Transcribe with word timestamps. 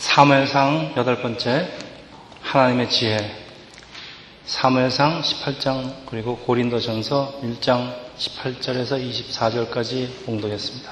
사무엘상 0.00 0.94
여덟 0.96 1.20
번째 1.20 1.68
하나님의 2.40 2.88
지혜 2.88 3.18
사무엘상 4.46 5.20
18장 5.20 5.92
그리고 6.06 6.38
고린도전서 6.38 7.40
1장 7.42 7.92
18절에서 8.16 8.98
24절까지 8.98 10.24
봉독했습니다. 10.24 10.90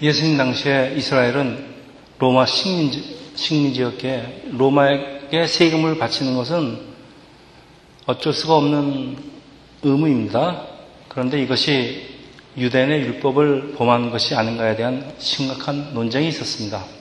예수님 0.00 0.38
당시에 0.38 0.94
이스라엘은 0.96 1.74
로마 2.20 2.46
식민지, 2.46 3.18
식민지였기에 3.34 4.44
로마에게 4.52 5.48
세금을 5.48 5.98
바치는 5.98 6.36
것은 6.36 6.80
어쩔 8.06 8.32
수가 8.32 8.58
없는 8.58 9.16
의무입니다. 9.82 10.66
그런데 11.08 11.42
이것이 11.42 12.14
유대인의 12.56 13.00
율법을 13.00 13.74
범한 13.76 14.10
것이 14.10 14.36
아닌가에 14.36 14.76
대한 14.76 15.12
심각한 15.18 15.92
논쟁이 15.94 16.28
있었습니다. 16.28 16.95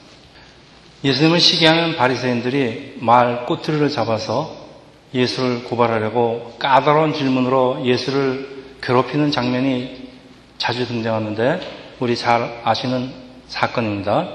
예수님을 1.06 1.40
시기하는 1.40 1.98
바리새인들이 1.98 2.98
말 3.00 3.46
꼬투리를 3.46 3.88
잡아서 3.90 4.56
예수를 5.14 5.66
고발하려고 5.66 6.56
까다로운 6.58 7.14
질문으로 7.14 7.86
예수를 7.86 8.64
괴롭히는 8.82 9.30
장면이 9.30 10.10
자주 10.58 10.88
등장하는데 10.88 11.96
우리 12.00 12.16
잘 12.16 12.60
아시는 12.64 13.14
사건입니다. 13.48 14.30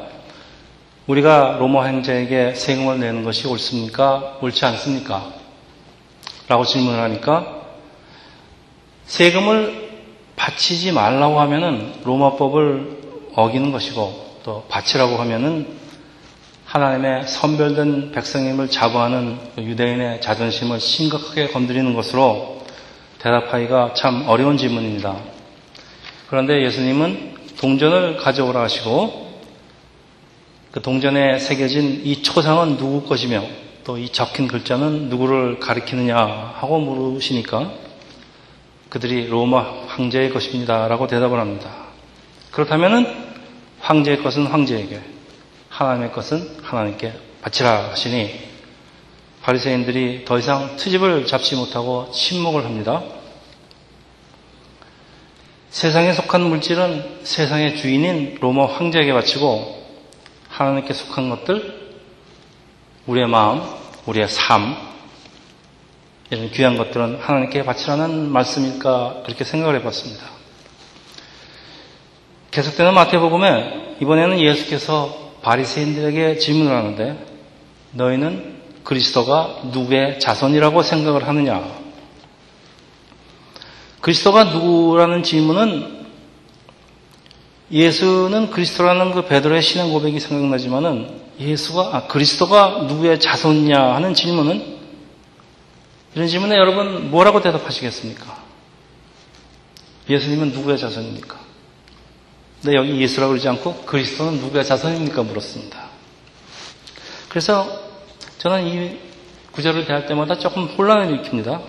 우리가 1.09 1.57
로마 1.59 1.87
행자에게 1.87 2.55
세금을 2.55 3.01
내는 3.01 3.25
것이 3.25 3.49
옳습니까? 3.49 4.39
옳지 4.41 4.65
않습니까? 4.65 5.27
라고 6.47 6.65
질문을 6.65 7.01
하니까 7.01 7.63
세금을 9.07 9.91
바치지 10.37 10.93
말라고 10.93 11.41
하면은 11.41 11.95
로마법을 12.05 13.33
어기는 13.35 13.73
것이고 13.73 14.39
또 14.45 14.67
바치라고 14.69 15.17
하면은 15.17 15.90
하나님의 16.71 17.27
선별된 17.27 18.13
백성임을 18.13 18.71
자부하는 18.71 19.39
유대인의 19.59 20.21
자존심을 20.21 20.79
심각하게 20.79 21.49
건드리는 21.49 21.93
것으로 21.95 22.65
대답하기가 23.19 23.95
참 23.95 24.29
어려운 24.29 24.57
질문입니다. 24.57 25.17
그런데 26.29 26.63
예수님은 26.63 27.35
동전을 27.59 28.19
가져오라 28.19 28.63
하시고 28.63 29.41
그 30.71 30.81
동전에 30.81 31.41
새겨진 31.41 32.03
이 32.05 32.23
초상은 32.23 32.77
누구 32.77 33.05
것이며 33.05 33.43
또 33.83 33.99
이 33.99 34.11
적힌 34.11 34.47
글자는 34.47 35.09
누구를 35.09 35.59
가리키느냐 35.59 36.17
하고 36.17 36.79
물으시니까 36.79 37.73
그들이 38.91 39.27
로마 39.27 39.87
황제의 39.89 40.31
것입니다. 40.31 40.87
라고 40.87 41.09
대답을 41.09 41.41
합니다. 41.41 41.69
그렇다면 42.53 43.33
황제의 43.81 44.23
것은 44.23 44.47
황제에게 44.47 45.01
하나님의 45.81 46.13
것은 46.13 46.59
하나님께 46.63 47.15
바치라 47.41 47.93
하시니 47.93 48.51
바리새인들이 49.41 50.27
더 50.27 50.39
이상 50.39 50.77
트집을 50.77 51.25
잡지 51.25 51.57
못하고 51.57 52.11
침묵을 52.13 52.67
합니다. 52.67 53.03
세상에 55.71 56.13
속한 56.13 56.43
물질은 56.43 57.21
세상의 57.23 57.79
주인인 57.79 58.37
로마 58.43 58.67
황제에게 58.67 59.15
바치고 59.15 59.83
하나님께 60.51 60.93
속한 60.93 61.31
것들 61.31 61.97
우리의 63.07 63.27
마음, 63.27 63.63
우리의 64.05 64.29
삶 64.29 64.77
이런 66.29 66.51
귀한 66.51 66.77
것들은 66.77 67.21
하나님께 67.23 67.65
바치라는 67.65 68.31
말씀일까 68.31 69.23
그렇게 69.25 69.45
생각을 69.45 69.77
해봤습니다. 69.77 70.27
계속되는 72.51 72.93
마태복음에 72.93 73.97
이번에는 74.03 74.41
예수께서 74.41 75.30
바리새인들에게 75.43 76.39
질문을 76.39 76.75
하는데 76.75 77.27
너희는 77.93 78.61
그리스도가 78.85 79.61
누구의 79.73 80.21
자손이라고 80.21 80.83
생각을 80.83 81.27
하느냐? 81.29 81.81
그리스도가 84.01 84.45
누구라는 84.45 85.23
질문은 85.23 86.01
예수는 87.71 88.51
그리스도라는 88.51 89.13
그 89.13 89.27
베드로의 89.27 89.63
신앙 89.63 89.93
고백이 89.93 90.19
생각나지만은 90.19 91.21
예수가 91.39 91.97
아, 91.97 92.07
그리스도가 92.07 92.85
누구의 92.89 93.21
자손이냐 93.21 93.95
하는 93.95 94.15
질문은 94.15 94.79
이런 96.15 96.27
질문에 96.27 96.57
여러분 96.57 97.11
뭐라고 97.11 97.41
대답하시겠습니까? 97.41 98.41
예수님은 100.09 100.51
누구의 100.51 100.79
자손입니까? 100.79 101.39
근데 102.63 102.77
여기 102.77 103.01
예수라고 103.01 103.33
그러지 103.33 103.49
않고 103.49 103.83
그리스도는 103.87 104.41
누구의 104.41 104.65
자손입니까? 104.65 105.23
물었습니다. 105.23 105.89
그래서 107.29 107.67
저는 108.39 108.67
이 108.67 108.99
구절을 109.53 109.87
대할 109.87 110.07
때마다 110.07 110.39
조금 110.39 110.67
혼란을 110.67 111.23
일으킵니다. 111.23 111.63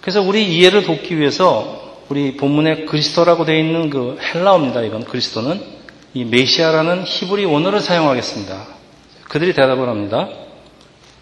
그래서 0.00 0.20
우리 0.20 0.44
이해를 0.52 0.84
돕기 0.84 1.18
위해서 1.18 2.02
우리 2.08 2.36
본문에 2.36 2.84
그리스도라고 2.86 3.44
되어 3.44 3.56
있는 3.56 3.88
그 3.88 4.18
헬라어입니다. 4.20 4.82
이건 4.82 5.04
그리스도는 5.04 5.62
이 6.14 6.24
메시아라는 6.24 7.04
히브리 7.06 7.44
원어를 7.44 7.80
사용하겠습니다. 7.80 8.66
그들이 9.28 9.54
대답을 9.54 9.88
합니다. 9.88 10.28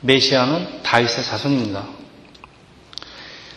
메시아는 0.01 0.83
다윗의 0.83 1.25
자손입니다. 1.25 1.87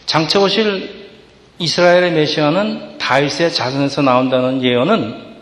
장차 0.05 0.39
오실 0.39 1.09
이스라엘의 1.57 2.11
메시아는 2.11 2.92
다윗의 3.03 3.51
자손에서 3.53 4.01
나온다는 4.01 4.63
예언은 4.63 5.33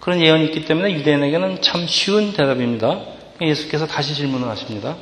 그런 0.00 0.18
예언이 0.22 0.46
있기 0.46 0.64
때문에 0.64 0.92
유대인에게는 0.94 1.60
참 1.60 1.86
쉬운 1.86 2.32
대답입니다. 2.32 3.00
예수께서 3.42 3.86
다시 3.86 4.14
질문을 4.14 4.48
하십니다. 4.48 4.96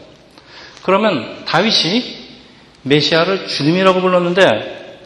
그러면 0.83 1.45
다윗이 1.45 2.19
메시아를 2.83 3.47
주님이라고 3.47 4.01
불렀는데 4.01 4.99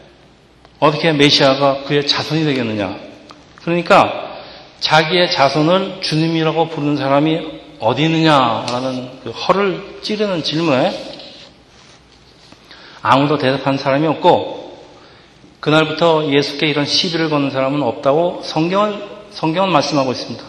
어떻게 0.79 1.11
메시아가 1.11 1.83
그의 1.83 2.07
자손이 2.07 2.43
되겠느냐? 2.43 2.97
그러니까 3.61 4.37
자기의 4.79 5.31
자손을 5.31 6.01
주님이라고 6.01 6.69
부르는 6.69 6.97
사람이 6.97 7.61
어디 7.79 8.03
있느냐라는 8.05 9.19
그 9.23 9.29
허를 9.29 9.99
찌르는 10.01 10.41
질문에 10.41 10.91
아무도 13.03 13.37
대답한 13.37 13.77
사람이 13.77 14.07
없고 14.07 14.62
그날부터 15.63 16.29
예수께 16.29 16.67
이런 16.67 16.85
시비를 16.85 17.29
거는 17.29 17.49
사람은 17.49 17.81
없다고 17.83 18.41
성경은, 18.43 19.01
성경은 19.31 19.71
말씀하고 19.71 20.11
있습니다. 20.11 20.43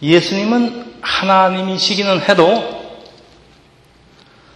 예수님은 0.00 0.94
하나님이시기는 1.02 2.22
해도 2.22 2.96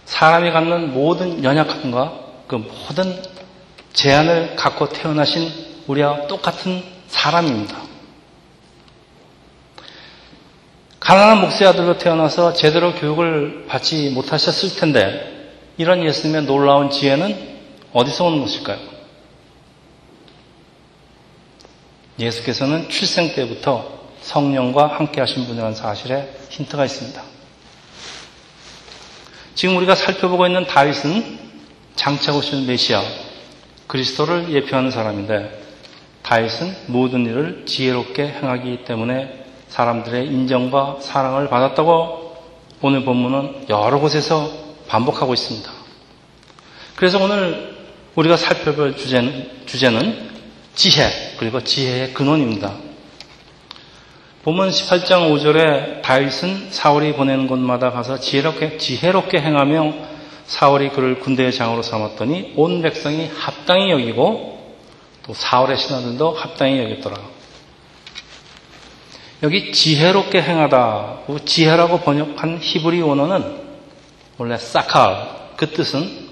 사람이 0.05 0.49
갖는 0.49 0.95
모든 0.95 1.43
연약함과 1.43 2.21
그 2.47 2.55
모든 2.55 3.21
제한을 3.93 4.55
갖고 4.55 4.89
태어나신 4.89 5.51
우리와 5.85 6.25
똑같은 6.25 6.83
사람입니다. 7.09 7.77
가난한 10.99 11.39
목수의 11.39 11.69
아들로 11.69 11.99
태어나서 11.99 12.53
제대로 12.53 12.95
교육을 12.95 13.67
받지 13.67 14.09
못하셨을 14.09 14.79
텐데 14.79 15.51
이런 15.77 16.03
예수님의 16.03 16.45
놀라운 16.45 16.89
지혜는 16.89 17.52
어디서 17.93 18.25
오는 18.25 18.41
것일까요? 18.41 18.79
예수께서는 22.19 22.89
출생 22.89 23.33
때부터 23.33 24.01
성령과 24.21 24.87
함께 24.87 25.19
하신 25.21 25.45
분이라는 25.45 25.75
사실에 25.75 26.33
힌트가 26.49 26.85
있습니다. 26.85 27.21
지금 29.55 29.77
우리가 29.77 29.95
살펴보고 29.95 30.45
있는 30.47 30.65
다윗은 30.65 31.39
장차 31.95 32.33
오신 32.33 32.65
메시아, 32.65 33.01
그리스도를 33.87 34.51
예표하는 34.51 34.89
사람인데 34.89 35.61
다윗은 36.23 36.75
모든 36.87 37.25
일을 37.25 37.65
지혜롭게 37.65 38.23
행하기 38.23 38.85
때문에 38.85 39.45
사람들의 39.67 40.27
인정과 40.27 40.97
사랑을 41.01 41.49
받았다고 41.49 42.37
오늘 42.81 43.05
본문은 43.05 43.65
여러 43.69 43.99
곳에서 43.99 44.51
반복하고 44.87 45.33
있습니다. 45.33 45.71
그래서 46.95 47.21
오늘 47.23 47.72
우리가 48.15 48.37
살펴볼 48.37 48.95
주제는, 48.95 49.65
주제는 49.65 50.29
지혜, 50.75 51.35
그리고 51.37 51.63
지혜의 51.63 52.13
근원입니다. 52.13 52.75
본문 54.43 54.69
18장 54.69 55.31
5절에 55.31 56.01
다윗은 56.03 56.69
사울이 56.69 57.13
보내는 57.13 57.47
곳마다 57.47 57.91
가서 57.91 58.19
지혜롭게, 58.19 58.77
지혜롭게 58.77 59.39
행하며 59.39 59.93
사울이 60.45 60.89
그를 60.89 61.19
군대의 61.19 61.53
장으로 61.53 61.81
삼았더니 61.81 62.53
온 62.55 62.81
백성이 62.81 63.31
합당히 63.35 63.89
여기고 63.89 64.77
또 65.25 65.33
사울의 65.33 65.77
신하들도 65.77 66.31
합당히 66.33 66.79
여겼더라. 66.79 67.17
여기 69.41 69.71
지혜롭게 69.71 70.41
행하다, 70.41 71.19
지혜라고 71.45 72.01
번역한 72.01 72.59
히브리 72.61 73.01
원어는 73.01 73.63
원래 74.37 74.57
사칼, 74.57 75.53
그 75.57 75.69
뜻은 75.71 76.22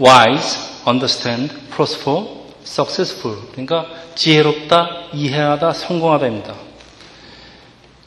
wise, 0.00 0.82
understand, 0.86 1.52
prosper, 1.70 2.26
successful. 2.64 3.36
그러니까 3.52 3.86
지혜롭다, 4.14 5.08
이해하다, 5.12 5.72
성공하다입니다. 5.72 6.54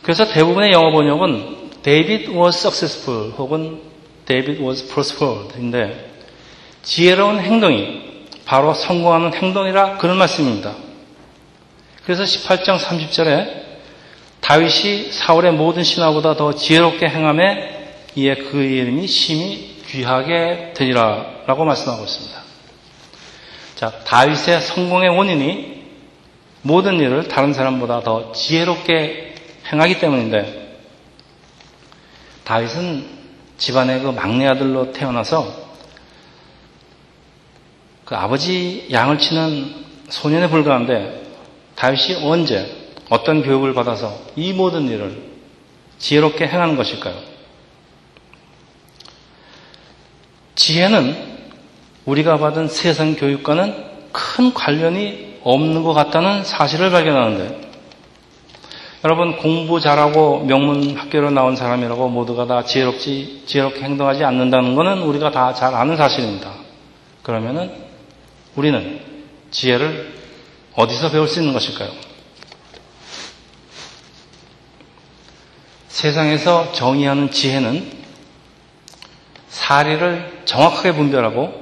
그래서 0.02 0.28
대부분의 0.28 0.72
영어 0.74 0.92
번역은 0.92 1.72
David 1.84 2.32
was 2.32 2.58
successful 2.58 3.32
혹은 3.38 3.82
David 4.26 4.62
was 4.62 4.88
prospered인데 4.88 6.12
지혜로운 6.82 7.40
행동이 7.40 8.26
바로 8.46 8.74
성공하는 8.74 9.34
행동이라 9.34 9.98
그런 9.98 10.18
말씀입니다. 10.18 10.76
그래서 12.06 12.24
18장 12.24 12.78
30절에 12.78 13.64
다윗이 14.42 15.12
사울의 15.12 15.54
모든 15.54 15.84
신하보다 15.84 16.36
더 16.36 16.54
지혜롭게 16.54 17.08
행함에 17.08 18.02
이에 18.16 18.36
그의 18.36 18.74
이름이 18.74 19.08
심히 19.08 19.73
귀하게 19.94 20.74
되리라 20.76 21.44
라고 21.46 21.66
말씀하고 21.66 22.04
있습니다. 22.04 22.42
자, 23.76 23.92
다윗의 24.06 24.62
성공의 24.62 25.10
원인이 25.10 25.84
모든 26.64 27.00
일을 27.00 27.28
다른 27.28 27.54
사람보다 27.54 28.02
더 28.02 28.32
지혜롭게 28.32 29.36
행하기 29.72 30.00
때문인데 30.00 30.80
다윗은 32.44 33.06
집안의 33.58 34.02
그 34.02 34.08
막내 34.10 34.48
아들로 34.48 34.92
태어나서 34.94 35.64
그 38.06 38.16
아버지 38.16 38.88
양을 38.92 39.20
치는 39.20 39.76
소년에 40.10 40.50
불과한데 40.50 41.24
다윗이 41.76 42.26
언제 42.26 42.90
어떤 43.10 43.44
교육을 43.44 43.76
받아서 43.76 44.20
이 44.36 44.54
모든 44.54 44.90
일을 44.90 45.22
지혜롭게 46.00 46.48
행하는 46.48 46.76
것일까요? 46.78 47.33
지혜는 50.56 51.34
우리가 52.06 52.38
받은 52.38 52.68
세상 52.68 53.16
교육과는 53.16 53.92
큰 54.12 54.54
관련이 54.54 55.40
없는 55.44 55.84
것 55.84 55.94
같다는 55.94 56.44
사실을 56.44 56.92
발견하는데 56.92 57.62
여러분 59.04 59.36
공부 59.38 59.82
잘하고 59.82 60.46
명문 60.46 60.96
학교로 60.96 61.32
나온 61.32 61.56
사람이라고 61.58 62.08
모두가 62.08 62.46
다 62.46 62.64
지혜롭지 62.64 63.44
지혜롭게 63.46 63.82
행동하지 63.82 64.24
않는다는 64.24 64.76
것은 64.76 65.02
우리가 65.02 65.32
다 65.32 65.54
잘 65.54 65.76
아는 65.76 65.98
사실입니다. 65.98 66.54
그러면은 67.22 67.72
우리는 68.56 69.02
지혜를 69.52 70.14
어디서 70.76 71.12
배울 71.12 71.28
수 71.28 71.40
있는 71.40 71.54
것일까요? 71.54 71.90
세상에서 75.90 76.72
정의하는 76.72 77.30
지혜는 77.30 78.03
사리를 79.54 80.42
정확하게 80.46 80.94
분별하고 80.94 81.54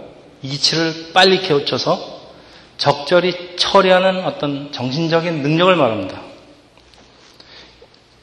이치를 0.42 1.12
빨리 1.14 1.42
깨우쳐서 1.42 2.22
적절히 2.78 3.58
처리하는 3.58 4.24
어떤 4.26 4.72
정신적인 4.72 5.42
능력을 5.44 5.76
말합니다. 5.76 6.22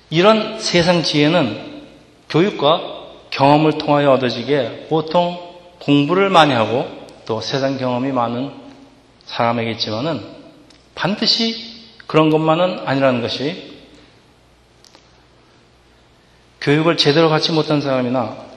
이런 0.09 0.59
세상 0.59 1.03
지혜는 1.03 1.83
교육과 2.31 2.81
경험을 3.31 3.77
통하여 3.77 4.13
얻어지게 4.13 4.87
보통 4.89 5.39
공부를 5.81 6.31
많이 6.31 6.55
하고 6.55 6.89
또 7.27 7.43
세상 7.43 7.77
경험이 7.77 8.11
많은 8.11 8.51
사람에게 9.27 9.73
있지만은 9.73 10.25
반드시 10.95 11.93
그런 12.07 12.31
것만은 12.31 12.81
아니라는 12.87 13.21
것이 13.21 13.77
교육을 16.63 16.97
제대로 16.97 17.29
받지 17.29 17.53
못한 17.53 17.83
사람이나 17.83 18.48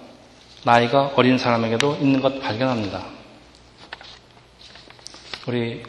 나이가 0.63 1.11
어린 1.15 1.37
사람에게도 1.37 1.97
있는 2.01 2.21
것 2.21 2.39
발견합니다. 2.39 3.03
우리 5.47 5.83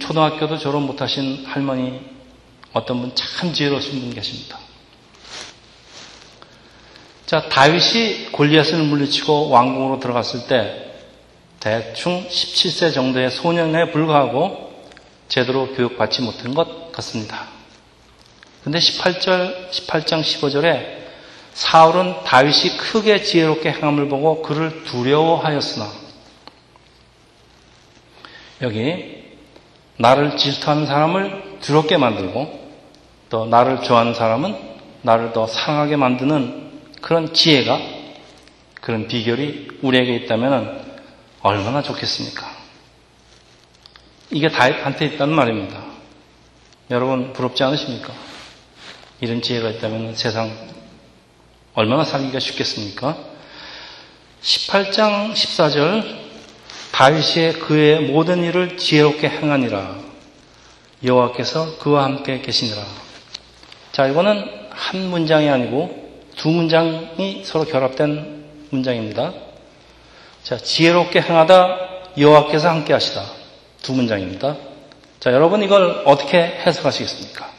초등학교도 0.00 0.58
졸업 0.58 0.82
못하신 0.82 1.44
할머니 1.46 2.00
어떤 2.72 3.00
분 3.00 3.12
참 3.14 3.52
지혜로우신 3.52 4.00
분 4.00 4.14
계십니다. 4.14 4.58
자, 7.26 7.48
다윗이 7.48 8.32
골리앗을 8.32 8.82
물리치고 8.82 9.50
왕궁으로 9.50 10.00
들어갔을 10.00 10.48
때 10.48 10.90
대충 11.60 12.26
17세 12.28 12.92
정도의 12.92 13.30
소년에 13.30 13.92
불과하고 13.92 14.70
제대로 15.28 15.72
교육받지 15.74 16.22
못한 16.22 16.54
것 16.54 16.90
같습니다. 16.90 17.46
근데 18.64 18.78
18절, 18.78 19.70
18장 19.70 20.22
15절에 20.22 20.99
사울은 21.52 22.24
다윗이 22.24 22.76
크게 22.78 23.22
지혜롭게 23.22 23.72
행함을 23.72 24.08
보고 24.08 24.42
그를 24.42 24.84
두려워하였으나 24.84 25.86
여기 28.62 29.24
나를 29.96 30.36
질투하는 30.36 30.86
사람을 30.86 31.58
두렵게 31.60 31.96
만들고 31.96 32.70
또 33.28 33.46
나를 33.46 33.82
좋아하는 33.82 34.14
사람은 34.14 34.56
나를 35.02 35.32
더 35.32 35.46
사랑하게 35.46 35.96
만드는 35.96 36.70
그런 37.00 37.32
지혜가 37.32 37.78
그런 38.80 39.08
비결이 39.08 39.78
우리에게 39.82 40.16
있다면 40.16 41.00
얼마나 41.42 41.82
좋겠습니까? 41.82 42.50
이게 44.30 44.48
다윗한테 44.48 45.06
있다는 45.06 45.34
말입니다. 45.34 45.82
여러분 46.90 47.32
부럽지 47.32 47.62
않으십니까? 47.62 48.12
이런 49.20 49.42
지혜가 49.42 49.70
있다면 49.70 50.14
세상 50.14 50.50
얼마나 51.74 52.04
살기가 52.04 52.40
쉽겠습니까? 52.40 53.16
18장 54.42 55.32
14절 55.32 56.18
다윗이 56.92 57.60
그의 57.60 58.00
모든 58.00 58.42
일을 58.42 58.76
지혜롭게 58.76 59.28
행하니라 59.28 59.96
여호와께서 61.04 61.78
그와 61.78 62.04
함께 62.04 62.40
계시니라. 62.42 62.82
자, 63.92 64.06
이거는 64.06 64.44
한 64.70 65.00
문장이 65.08 65.48
아니고 65.48 66.24
두 66.36 66.48
문장이 66.50 67.42
서로 67.44 67.64
결합된 67.64 68.44
문장입니다. 68.70 69.32
자, 70.42 70.58
지혜롭게 70.58 71.20
행하다 71.20 71.78
여호와께서 72.18 72.68
함께 72.68 72.92
하시다. 72.92 73.24
두 73.82 73.92
문장입니다. 73.92 74.56
자, 75.20 75.32
여러분 75.32 75.62
이걸 75.62 76.02
어떻게 76.04 76.38
해석하시겠습니까? 76.38 77.50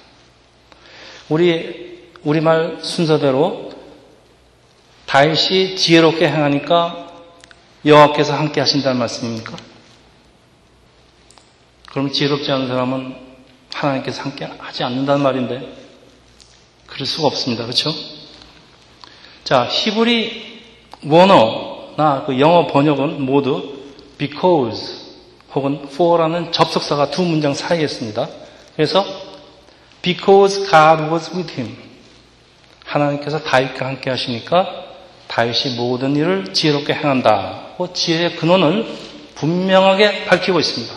우리 1.30 2.10
우리말 2.24 2.80
순서대로 2.82 3.71
다윗이 5.12 5.76
지혜롭게 5.76 6.26
행하니까 6.26 7.12
여호와께서 7.84 8.34
함께 8.34 8.62
하신다는 8.62 8.98
말씀입니까? 8.98 9.58
그럼 11.88 12.14
지혜롭지 12.14 12.50
않은 12.50 12.70
사람은 12.70 13.18
하나님께서 13.74 14.22
함께 14.22 14.46
하지 14.58 14.86
않는다는 14.86 15.22
말인데 15.22 15.76
그럴 16.88 17.06
수가 17.06 17.28
없습니다. 17.28 17.64
그렇죠? 17.64 17.94
자, 19.44 19.66
히브리 19.66 20.62
원어나 21.06 22.24
그 22.26 22.40
영어 22.40 22.68
번역은 22.68 23.22
모두 23.22 23.82
because 24.18 25.12
혹은 25.54 25.88
for라는 25.88 26.54
접속사가 26.54 27.12
두 27.12 27.24
문장 27.24 27.54
사이에 27.54 27.84
있습니다. 27.84 28.30
그래서 28.78 29.06
because 30.02 30.70
God 30.70 31.04
was 31.14 31.36
with 31.36 31.52
him 31.60 31.76
하나님께서 32.86 33.40
다윗과 33.44 33.86
함께 33.86 34.10
하시니까 34.10 34.81
다윗이 35.32 35.76
모든 35.78 36.14
일을 36.18 36.54
지혜롭게 36.54 36.94
행한다. 36.94 37.68
그 37.78 37.94
지혜의 37.94 38.36
근원을 38.36 38.86
분명하게 39.36 40.26
밝히고 40.26 40.60
있습니다. 40.60 40.94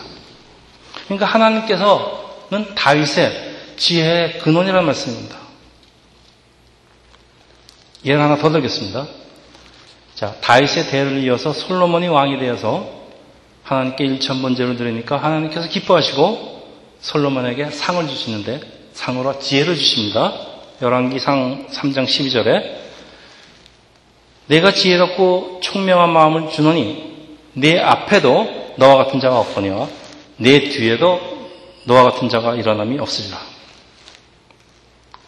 그러니까 1.05 1.27
하나님께서는 1.27 2.75
다윗의 2.75 3.55
지혜의 3.77 4.39
근원이라는 4.41 4.85
말씀입니다. 4.85 5.37
예를 8.05 8.21
하나 8.21 8.37
더 8.37 8.51
들겠습니다. 8.51 9.07
자, 10.17 10.35
다윗의 10.41 10.89
대를 10.89 11.23
이어서 11.23 11.53
솔로몬이 11.53 12.09
왕이 12.09 12.39
되어서 12.39 13.05
하나님께 13.63 14.05
일천 14.05 14.43
번제를 14.43 14.77
드리니까 14.77 15.17
하나님께서 15.17 15.69
기뻐하시고 15.69 16.73
솔로몬에게 17.01 17.71
상을 17.71 18.07
주시는데 18.09 18.61
상으로 18.95 19.39
지혜를 19.39 19.77
주십니다. 19.77 20.33
열왕기상 20.83 21.69
3장 21.71 22.05
12절에 22.05 22.84
내가 24.47 24.73
지혜롭고 24.73 25.61
총명한 25.63 26.11
마음을 26.11 26.51
주노니 26.51 27.15
내 27.55 27.79
앞에도 27.79 28.73
너와 28.77 28.97
같은 28.97 29.21
자가 29.21 29.39
없거니와 29.41 29.89
내 30.37 30.61
뒤에도 30.61 31.21
너와 31.85 32.03
같은 32.05 32.29
자가 32.29 32.55
일어남이 32.55 32.99
없으리라. 32.99 33.39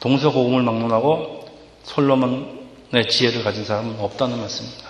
동서고금을 0.00 0.62
막론하고 0.62 1.46
솔로몬의 1.84 3.08
지혜를 3.08 3.44
가진 3.44 3.64
사람은 3.64 3.98
없다는 4.00 4.38
말씀입니다. 4.38 4.86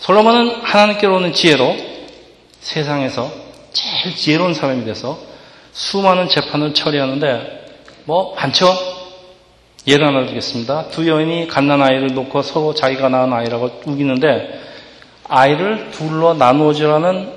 솔로몬은 0.00 0.62
하나님께로 0.62 1.16
오는 1.16 1.32
지혜로 1.32 1.76
세상에서 2.60 3.30
제일 3.72 4.16
지혜로운 4.16 4.54
사람이 4.54 4.84
돼서 4.84 5.18
수많은 5.72 6.28
재판을 6.28 6.74
처리하는데 6.74 7.62
뭐 8.04 8.34
많죠? 8.34 8.66
예를 9.86 10.06
하나 10.06 10.24
드리겠습니다. 10.24 10.88
두 10.88 11.08
여인이 11.08 11.48
갓난 11.48 11.82
아이를 11.82 12.14
놓고 12.14 12.42
서로 12.42 12.74
자기가 12.74 13.08
낳은 13.08 13.32
아이라고 13.32 13.82
우기는데 13.86 14.60
아이를 15.28 15.90
둘로 15.90 16.34
나누어주라는 16.34 17.28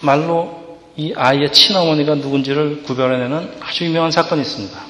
말로 0.00 0.78
이 0.96 1.12
아이의 1.14 1.52
친어머니가 1.52 2.14
누군지를 2.14 2.82
구별해내는 2.84 3.50
아주 3.60 3.84
유명한 3.84 4.10
사건이 4.10 4.40
있습니다. 4.40 4.80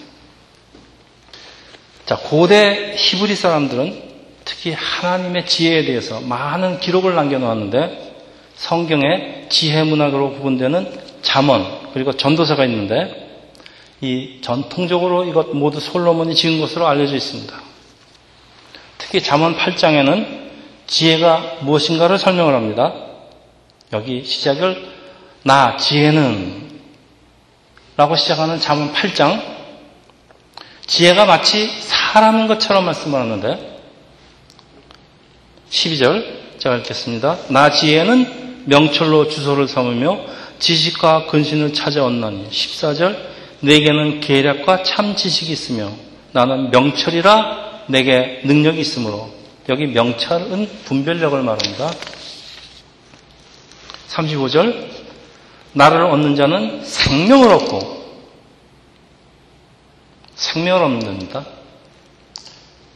자, 2.07 2.17
고대 2.17 2.95
히브리 2.97 3.35
사람들은 3.35 4.03
특히 4.45 4.73
하나님의 4.73 5.47
지혜에 5.47 5.85
대해서 5.87 6.21
많은 6.21 6.79
기록을 6.79 7.17
남겨놓았는데 7.17 8.15
성경에 8.55 9.47
지혜 9.49 9.83
문학으로 9.83 10.35
구분되는 10.35 10.93
잠언 11.23 11.67
그리고 11.93 12.13
전도서가 12.13 12.65
있는데 12.67 13.26
이 14.01 14.39
전통적으로 14.43 15.25
이것 15.25 15.55
모두 15.55 15.81
솔로몬이 15.81 16.35
지은 16.35 16.61
것으로 16.61 16.87
알려져 16.87 17.17
있습니다. 17.17 17.55
특히 18.99 19.23
잠언 19.23 19.57
8장에는 19.57 20.47
지혜가 20.87 21.59
무엇인가를 21.61 22.19
설명을 22.19 22.55
합니다. 22.55 22.93
여기 23.93 24.25
시작을 24.25 24.97
나 25.43 25.77
지혜는 25.77 26.67
라고 27.97 28.17
시작하는 28.17 28.61
잠언 28.61 28.93
8장 28.93 29.41
지혜가 30.87 31.25
마치 31.25 31.67
사람인 31.67 32.47
것처럼 32.47 32.85
말씀을 32.85 33.21
하는데 33.21 33.81
12절 35.71 36.59
제가 36.59 36.77
읽겠습니다. 36.77 37.39
나 37.49 37.71
지혜는 37.71 38.65
명철로 38.67 39.29
주소를 39.29 39.69
삼으며 39.69 40.21
지식과 40.59 41.27
근신을 41.27 41.73
찾아온나니 41.73 42.49
14절 42.51 43.36
내게는 43.61 44.21
계략과 44.21 44.83
참 44.83 45.17
지식이 45.17 45.53
있으며 45.53 45.91
나는 46.33 46.71
명철이라 46.71 47.85
내게 47.89 48.41
능력이 48.45 48.81
있으므로 48.81 49.31
여기 49.69 49.87
명철은 49.87 50.69
분별력을 50.85 51.43
말합니다. 51.43 51.91
35절 54.09 54.89
나를 55.73 56.03
얻는 56.03 56.37
자는 56.37 56.85
생명을 56.85 57.53
얻고 57.53 57.97
생명을 60.35 60.83
얻는다. 60.83 61.47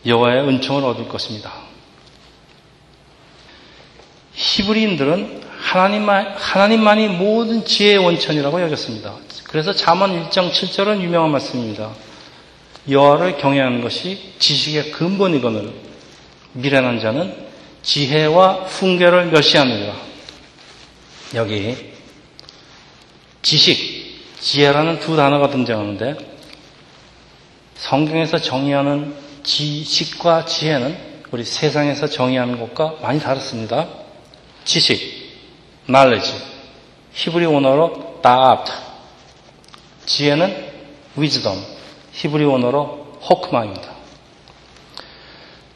여호와의 0.06 0.48
은총을 0.48 0.84
얻을 0.84 1.08
것입니다. 1.08 1.52
히브리인들은 4.32 5.42
하나님만, 5.58 6.34
하나님만이 6.36 7.08
모든 7.08 7.64
지혜의 7.64 7.98
원천이라고 7.98 8.62
여겼습니다. 8.62 9.14
그래서 9.50 9.72
잠언 9.72 10.12
1장 10.12 10.52
7절은 10.52 11.00
유명한 11.00 11.32
말씀입니다. 11.32 11.90
여호와를 12.88 13.38
경외하는 13.38 13.80
것이 13.80 14.34
지식의 14.38 14.92
근본이거늘 14.92 15.72
미련한 16.52 17.00
자는 17.00 17.34
지혜와 17.82 18.66
훈계를 18.66 19.26
멸시하느니라. 19.26 19.92
여기 21.34 21.76
지식, 23.42 24.38
지혜라는 24.40 25.00
두 25.00 25.16
단어가 25.16 25.50
등장하는데 25.50 26.14
성경에서 27.74 28.38
정의하는 28.38 29.16
지식과 29.42 30.44
지혜는 30.44 30.96
우리 31.32 31.42
세상에서 31.44 32.06
정의하는 32.06 32.60
것과 32.60 32.98
많이 33.02 33.18
다릅니다. 33.18 33.88
지식, 34.64 35.00
knowledge. 35.86 36.32
히브리 37.14 37.46
원어로 37.46 38.20
다압. 38.22 38.89
지혜는 40.10 40.72
wisdom. 41.16 41.62
히브리 42.12 42.44
원어로 42.44 43.18
호크마입니다. 43.22 43.88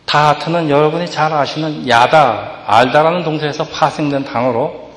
다하트는 0.06 0.70
여러분이 0.70 1.08
잘 1.08 1.32
아시는 1.32 1.88
야다, 1.88 2.64
알다라는 2.66 3.22
동사에서 3.22 3.64
파생된 3.64 4.24
단어로 4.24 4.90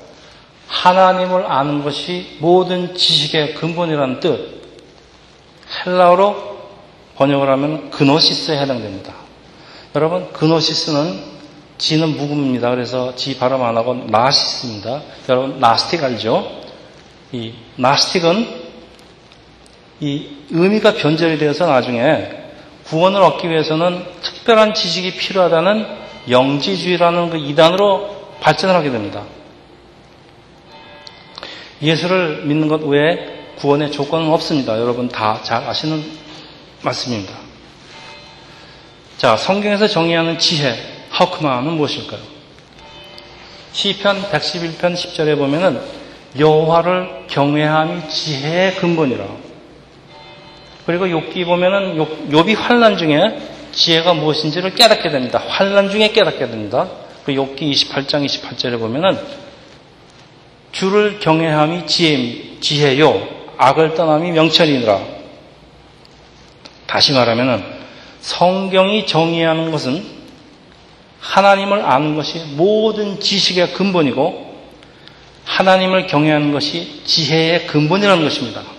하나님을 0.67 1.45
아는 1.45 1.83
것이 1.83 2.37
모든 2.39 2.95
지식의 2.95 3.55
근본이라는 3.55 4.19
뜻. 4.19 4.57
헬라어로 5.85 6.57
번역을 7.15 7.49
하면 7.49 7.89
그노시스에 7.91 8.59
해당됩니다. 8.59 9.13
여러분, 9.95 10.31
그노시스는 10.33 11.37
지는 11.77 12.17
묵음입니다. 12.17 12.71
그래서 12.71 13.15
지 13.15 13.37
발음 13.37 13.63
안 13.63 13.77
하고 13.77 13.93
나시스입니다. 13.93 15.01
여러분 15.29 15.59
나스틱 15.59 16.03
알죠? 16.03 16.49
이 17.31 17.53
나스틱은 17.75 18.56
이 19.99 20.27
의미가 20.51 20.93
변절이 20.93 21.37
되어서 21.37 21.65
나중에 21.65 22.29
구원을 22.85 23.21
얻기 23.21 23.49
위해서는 23.49 24.03
특별한 24.21 24.73
지식이 24.73 25.17
필요하다는 25.17 25.85
영지주의라는 26.29 27.29
그 27.31 27.37
이단으로 27.37 28.35
발전을 28.41 28.75
하게 28.75 28.91
됩니다. 28.91 29.23
예수를 31.81 32.43
믿는 32.45 32.67
것 32.67 32.83
외에 32.83 33.37
구원의 33.57 33.91
조건은 33.91 34.31
없습니다. 34.31 34.79
여러분 34.79 35.09
다 35.09 35.41
잘 35.43 35.63
아시는 35.67 36.03
말씀입니다. 36.81 37.33
자, 39.17 39.35
성경에서 39.35 39.87
정의하는 39.87 40.37
지혜, 40.37 40.75
하크마는 41.09 41.73
무엇일까요? 41.73 42.21
시편 43.71 44.23
111편 44.31 44.93
10절에 44.93 45.37
보면은 45.37 45.81
여호와를 46.37 47.25
경외함이 47.27 48.09
지혜의 48.09 48.75
근본이라. 48.75 49.25
그리고 50.87 51.05
욥기 51.05 51.45
보면은 51.45 51.97
욥, 52.31 52.47
이 52.49 52.53
환란 52.53 52.97
중에 52.97 53.37
지혜가 53.73 54.13
무엇인지를 54.13 54.73
깨닫게 54.73 55.09
됩니다. 55.09 55.43
환란 55.45 55.89
중에 55.89 56.13
깨닫게 56.13 56.47
됩니다. 56.47 56.87
그 57.25 57.33
욥기 57.33 57.59
28장 57.59 58.25
28절에 58.25 58.79
보면은 58.79 59.19
주를 60.71 61.19
경외함이 61.19 61.87
지혜, 61.87 62.57
지혜요 62.61 63.27
악을 63.57 63.95
떠남이 63.95 64.31
명철이니라. 64.31 65.01
다시 66.85 67.11
말하면은 67.11 67.65
성경이 68.21 69.07
정의하는 69.07 69.71
것은 69.71 70.05
하나님을 71.19 71.81
아는 71.81 72.15
것이 72.15 72.39
모든 72.55 73.19
지식의 73.19 73.73
근본이고 73.73 74.55
하나님을 75.43 76.07
경외하는 76.07 76.53
것이 76.53 77.03
지혜의 77.03 77.67
근본이라는 77.67 78.23
것입니다. 78.23 78.76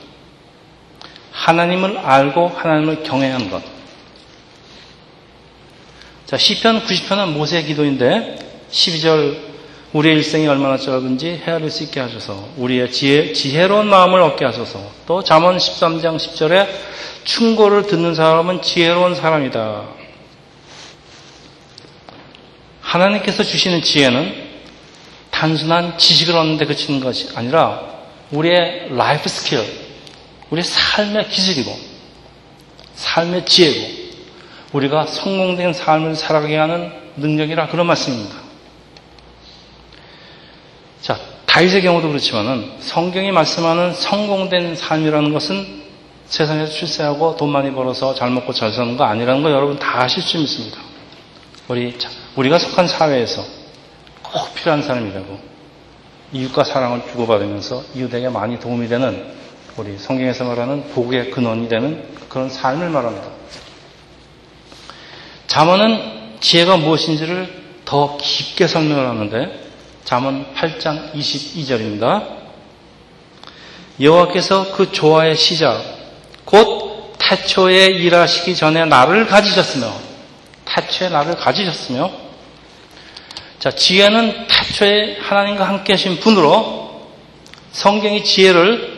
하나님을 1.48 1.96
알고 1.96 2.48
하나님을 2.48 3.02
경외하는 3.04 3.50
것. 3.50 3.62
자, 6.26 6.36
시편 6.36 6.84
90편은 6.84 7.30
모세의 7.32 7.64
기도인데 7.64 8.36
12절 8.70 9.48
우리의 9.94 10.16
일생이 10.16 10.46
얼마나 10.46 10.76
짧은지 10.76 11.40
헤아릴 11.46 11.70
수 11.70 11.84
있게 11.84 12.00
하셔서 12.00 12.50
우리의 12.58 12.92
지혜, 12.92 13.32
지혜로운 13.32 13.86
마음을 13.86 14.20
얻게 14.20 14.44
하셔서 14.44 14.78
또 15.06 15.24
잠언 15.24 15.56
13장 15.56 16.18
10절에 16.18 16.68
충고를 17.24 17.86
듣는 17.86 18.14
사람은 18.14 18.60
지혜로운 18.60 19.14
사람이다. 19.14 19.84
하나님께서 22.82 23.42
주시는 23.42 23.80
지혜는 23.80 24.48
단순한 25.30 25.96
지식을 25.96 26.36
얻는데 26.36 26.66
그치는 26.66 27.00
것이 27.00 27.30
아니라 27.34 27.80
우리의 28.32 28.88
life 28.90 29.30
skill, 29.30 29.87
우리의 30.50 30.64
삶의 30.64 31.28
기술이고, 31.28 31.78
삶의 32.94 33.46
지혜고, 33.46 33.98
우리가 34.72 35.06
성공된 35.06 35.72
삶을 35.72 36.14
살아가게 36.14 36.56
하는 36.56 36.92
능력이라 37.16 37.68
그런 37.68 37.86
말씀입니다. 37.86 38.36
자, 41.00 41.18
다윗의 41.46 41.82
경우도 41.82 42.08
그렇지만은 42.08 42.72
성경이 42.80 43.32
말씀하는 43.32 43.94
성공된 43.94 44.76
삶이라는 44.76 45.32
것은 45.32 45.82
세상에서 46.26 46.70
출세하고 46.70 47.36
돈 47.36 47.50
많이 47.50 47.72
벌어서 47.72 48.14
잘 48.14 48.30
먹고 48.30 48.52
잘 48.52 48.72
사는 48.72 48.96
거 48.96 49.04
아니라는 49.04 49.42
거 49.42 49.50
여러분 49.50 49.78
다 49.78 50.02
아실 50.02 50.22
수 50.22 50.36
있습니다. 50.36 50.78
우리 51.68 51.96
우리가 52.36 52.58
속한 52.58 52.86
사회에서 52.86 53.42
꼭 54.22 54.54
필요한 54.54 54.82
사람이 54.82 55.12
되고 55.12 55.38
이웃과 56.32 56.64
사랑을 56.64 57.02
주고받으면서 57.10 57.82
이웃에게 57.94 58.28
많이 58.28 58.60
도움이 58.60 58.88
되는 58.88 59.32
우리 59.76 59.96
성경에서 59.98 60.44
말하는 60.44 60.88
복의 60.92 61.30
근원이 61.30 61.68
되는 61.68 62.02
그런 62.28 62.48
삶을 62.50 62.88
말합니다. 62.90 63.28
잠언은 65.46 66.38
지혜가 66.40 66.76
무엇인지를 66.76 67.48
더 67.84 68.16
깊게 68.18 68.66
설명을 68.66 69.06
하는데 69.06 69.68
잠언 70.04 70.52
8장 70.54 71.12
22절입니다. 71.14 72.38
여호와께서 74.00 74.72
그 74.72 74.92
조화의 74.92 75.36
시작 75.36 75.82
곧 76.44 77.14
태초에 77.18 77.86
일하시기 77.86 78.54
전에 78.54 78.84
나를 78.84 79.26
가지셨으며 79.26 79.92
태초에 80.64 81.08
나를 81.08 81.36
가지셨으며 81.36 82.28
자, 83.58 83.72
지혜는 83.72 84.46
태초에 84.46 85.18
하나님과 85.20 85.66
함께 85.66 85.94
하신 85.94 86.20
분으로 86.20 87.08
성경이 87.72 88.22
지혜를 88.22 88.97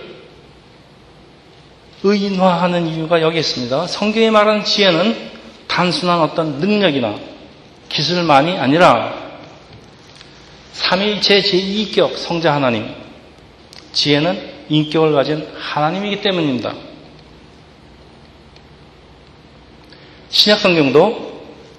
의인화하는 2.02 2.87
이유가 2.88 3.21
여기 3.21 3.38
있습니다. 3.38 3.87
성경이 3.87 4.30
말하는 4.30 4.64
지혜는 4.64 5.30
단순한 5.66 6.21
어떤 6.21 6.59
능력이나 6.59 7.14
기술만이 7.88 8.59
아니라 8.59 9.14
삼위일체 10.73 11.42
제2격 11.42 12.16
성자 12.16 12.54
하나님, 12.54 12.88
지혜는 13.92 14.50
인격을 14.69 15.12
가진 15.12 15.47
하나님이기 15.59 16.23
때문입니다. 16.23 16.75
신약성경도 20.30 21.30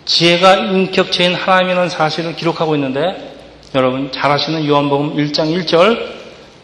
지혜가 0.06 0.56
인격체인 0.56 1.36
하나님이라는 1.36 1.90
사실을 1.90 2.36
기록하고 2.36 2.76
있는데 2.76 3.32
여러분 3.76 4.12
잘 4.12 4.30
아시는 4.30 4.68
요한복음 4.68 5.16
1장 5.16 5.66
1절 5.66 6.21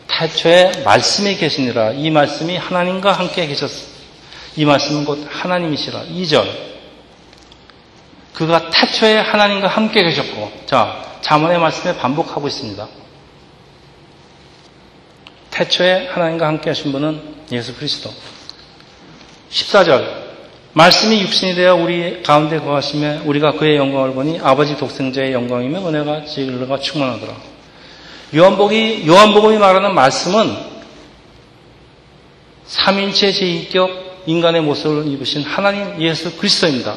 태초에 0.08 0.84
말씀이 0.84 1.36
계시니라. 1.38 1.92
이 1.92 2.10
말씀이 2.10 2.56
하나님과 2.58 3.12
함께 3.12 3.48
계셨어. 3.48 3.88
이 4.56 4.66
말씀은 4.66 5.06
곧 5.06 5.28
하나님이시라. 5.30 6.06
2절. 6.06 6.68
그가 8.34 8.70
태초에 8.70 9.18
하나님과 9.18 9.68
함께 9.68 10.04
계셨고 10.04 10.52
자 10.66 11.20
자문의 11.22 11.60
말씀에 11.60 11.98
반복하고 11.98 12.48
있습니다. 12.48 12.88
태초에 15.52 16.08
하나님과 16.08 16.48
함께 16.48 16.70
하신 16.70 16.92
분은 16.92 17.36
예수 17.52 17.76
그리스도. 17.76 18.12
14절. 19.50 20.28
말씀이 20.74 21.22
육신이 21.22 21.56
되어 21.56 21.76
우리 21.76 22.22
가운데 22.22 22.60
거하심에 22.60 23.22
우리가 23.26 23.54
그의 23.54 23.78
영광을 23.78 24.14
보니 24.14 24.40
아버지 24.44 24.78
독생자의 24.78 25.34
영광이며 25.34 25.88
은혜가 25.88 26.26
진리가 26.26 26.80
충만하더라. 26.80 27.57
요한복이 28.36 29.08
요한복음이 29.08 29.58
말하는 29.58 29.96
말씀은 29.96 30.58
삼인체 32.66 33.32
제2격 33.32 34.08
인간의 34.26 34.62
모습을 34.62 35.08
입으신 35.08 35.44
하나님 35.44 36.02
예수 36.02 36.36
그리스도입니다. 36.36 36.96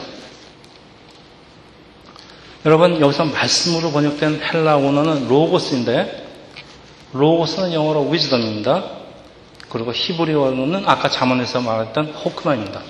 여러분 2.67 3.01
여기서 3.01 3.27
말씀으로 3.27 3.93
번역된 3.93 4.43
헬라 4.43 4.79
원어는 4.79 5.29
로고스인데 5.29 6.27
로고스는 7.13 7.73
영어로 7.73 8.09
위즈덤입니다. 8.09 8.85
그리고 9.69 9.93
히브리어는 9.93 10.83
아까 10.85 11.09
자문에서 11.09 11.61
말했던 11.61 12.07
호크만입니다. 12.07 12.83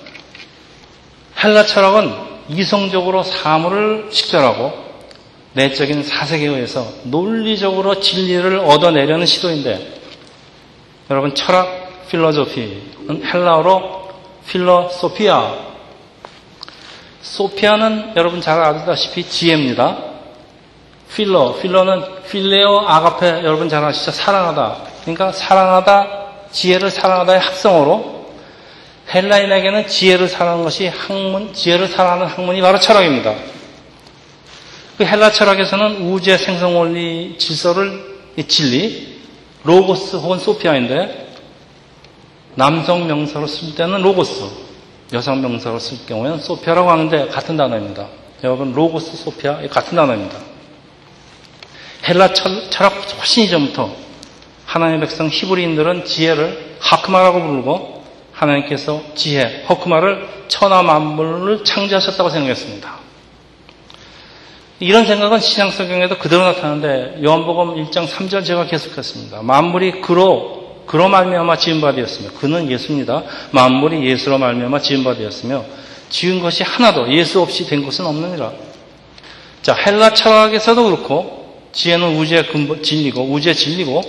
헬라 1.43 1.65
철학은 1.67 2.11
이성적으로 2.49 3.21
사물을 3.21 4.09
식별하고 4.11 4.90
내적인 5.53 6.03
사색에 6.03 6.45
의해서 6.45 6.87
논리적으로 7.03 7.99
진리를 7.99 8.57
얻어내려는 8.59 9.25
시도인데 9.25 9.99
여러분 11.09 11.35
철학 11.35 12.07
필로조피는 12.09 13.25
헬라어로 13.25 14.09
필로소피아 14.47 15.71
소피아는 17.21 18.13
여러분 18.15 18.41
잘 18.41 18.59
아시다시피 18.59 19.23
지혜입니다. 19.23 19.97
필로 21.13 21.57
필로는 21.59 22.23
필레오 22.29 22.79
아가페 22.79 23.43
여러분 23.43 23.69
잘 23.69 23.83
아시죠? 23.83 24.11
사랑하다 24.11 24.77
그러니까 25.01 25.31
사랑하다 25.31 26.21
지혜를 26.51 26.89
사랑하다의 26.89 27.39
합성어로 27.39 28.31
헬라인에게는 29.13 29.87
지혜를 29.87 30.29
사랑하는 30.29 30.63
것이 30.63 30.87
학문, 30.87 31.53
지혜를 31.53 31.87
사랑하는 31.89 32.27
학문이 32.27 32.61
바로 32.61 32.79
철학입니다. 32.79 33.35
그 34.97 35.05
헬라 35.05 35.31
철학에서는 35.31 36.11
우주의 36.11 36.37
생성 36.37 36.77
원리 36.77 37.37
질서를 37.37 38.19
진리, 38.47 39.19
로고스 39.63 40.17
혹은 40.17 40.39
소피아인데 40.39 41.29
남성 42.55 43.07
명사로 43.07 43.47
쓸 43.47 43.75
때는 43.75 44.01
로고스, 44.01 44.43
여성 45.13 45.41
명사로 45.41 45.79
쓸 45.79 46.05
경우에는 46.05 46.39
소피아라고 46.39 46.89
하는데 46.89 47.27
같은 47.27 47.57
단어입니다. 47.57 48.07
여러분 48.43 48.73
로고스, 48.73 49.17
소피아 49.17 49.67
같은 49.69 49.95
단어입니다. 49.95 50.37
헬라 52.07 52.33
철학 52.33 52.93
훨씬 53.17 53.43
이전부터 53.43 53.93
하나님의 54.65 55.01
백성 55.01 55.27
히브리인들은 55.27 56.05
지혜를 56.05 56.77
하크마라고 56.79 57.41
부르고 57.41 58.03
하나님께서 58.33 59.01
지혜, 59.15 59.63
허크마를 59.69 60.27
천하 60.47 60.81
만물을 60.81 61.63
창조하셨다고 61.63 62.29
생각했습니다. 62.29 63.00
이런 64.81 65.05
생각은 65.05 65.39
신약 65.39 65.73
성경에도 65.73 66.17
그대로 66.17 66.43
나타나는데 66.43 67.23
요한복음 67.23 67.75
1장 67.85 68.07
3절 68.07 68.43
제가 68.43 68.65
계속했습니다. 68.65 69.43
만물이 69.43 70.01
그로 70.01 70.81
그로 70.87 71.07
말미암아 71.07 71.57
지은 71.57 71.81
바 71.81 71.93
되었으며 71.93 72.31
그는 72.39 72.69
예수입니다. 72.71 73.21
만물이 73.51 74.03
예수로 74.09 74.39
말미암아 74.39 74.79
지은 74.79 75.03
바 75.03 75.13
되었으며 75.13 75.63
지은 76.09 76.41
것이 76.41 76.63
하나도 76.63 77.13
예수 77.13 77.39
없이 77.41 77.67
된 77.67 77.85
것은 77.85 78.07
없느니라. 78.07 78.53
자 79.61 79.75
헬라 79.75 80.15
철학에서도 80.15 80.83
그렇고 80.83 81.69
지혜는 81.73 82.17
우주의 82.17 82.47
근본 82.47 82.81
진리고 82.81 83.21
우주의 83.21 83.53
진리고 83.53 84.01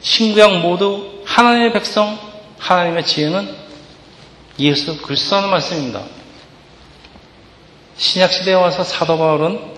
신구약 0.00 0.60
모두 0.60 1.20
하나님의 1.26 1.74
백성 1.74 2.18
하나님의 2.58 3.04
지혜는 3.04 3.46
예수 4.58 4.96
그리스도라는 5.02 5.50
말씀입니다. 5.50 6.00
신약 7.98 8.32
시대에 8.32 8.54
와서 8.54 8.82
사도 8.82 9.18
바울은 9.18 9.73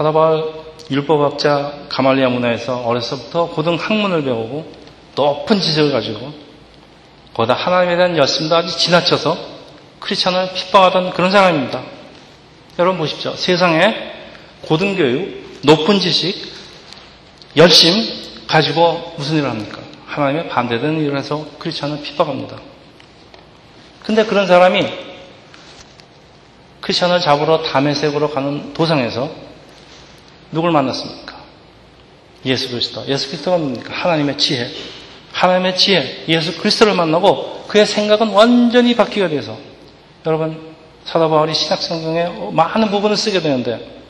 사도 0.00 0.14
바울 0.14 0.54
율법학자 0.90 1.88
가말리아 1.90 2.30
문화에서 2.30 2.78
어려서부터 2.86 3.50
고등 3.50 3.74
학문을 3.74 4.24
배우고 4.24 4.72
높은 5.14 5.60
지식을 5.60 5.92
가지고 5.92 6.32
거기다 7.34 7.52
하나님에 7.52 7.96
대한 7.96 8.16
열심도 8.16 8.56
아주 8.56 8.74
지나쳐서 8.78 9.36
크리스천을 9.98 10.54
핍박하던 10.54 11.10
그런 11.10 11.30
사람입니다. 11.30 11.82
여러분 12.78 12.98
보십시오. 12.98 13.34
세상에 13.34 13.94
고등교육, 14.62 15.58
높은 15.64 16.00
지식, 16.00 16.50
열심 17.58 17.92
가지고 18.46 19.12
무슨 19.18 19.36
일을 19.36 19.50
합니까? 19.50 19.80
하나님의 20.06 20.48
반대되는 20.48 20.98
일을 21.02 21.18
해서 21.18 21.44
크리스천을 21.58 22.00
핍박합니다. 22.00 22.56
근데 24.02 24.24
그런 24.24 24.46
사람이 24.46 24.80
크리스천을 26.80 27.20
잡으러 27.20 27.62
담에색으로 27.64 28.30
가는 28.30 28.72
도상에서 28.72 29.49
누굴 30.52 30.70
만났습니까? 30.70 31.40
예수 32.44 32.70
그리스도. 32.70 33.06
예수 33.06 33.28
그리스도가 33.28 33.58
뭡니까? 33.58 33.92
하나님의 33.92 34.38
지혜. 34.38 34.68
하나님의 35.32 35.76
지혜. 35.76 36.24
예수 36.28 36.58
그리스도를 36.58 36.94
만나고 36.94 37.64
그의 37.68 37.86
생각은 37.86 38.28
완전히 38.30 38.96
바뀌게 38.96 39.28
돼서 39.28 39.56
여러분 40.26 40.74
사도 41.04 41.30
바울이 41.30 41.54
신약 41.54 41.80
성경에 41.80 42.50
많은 42.52 42.90
부분을 42.90 43.16
쓰게 43.16 43.40
되는데 43.40 44.02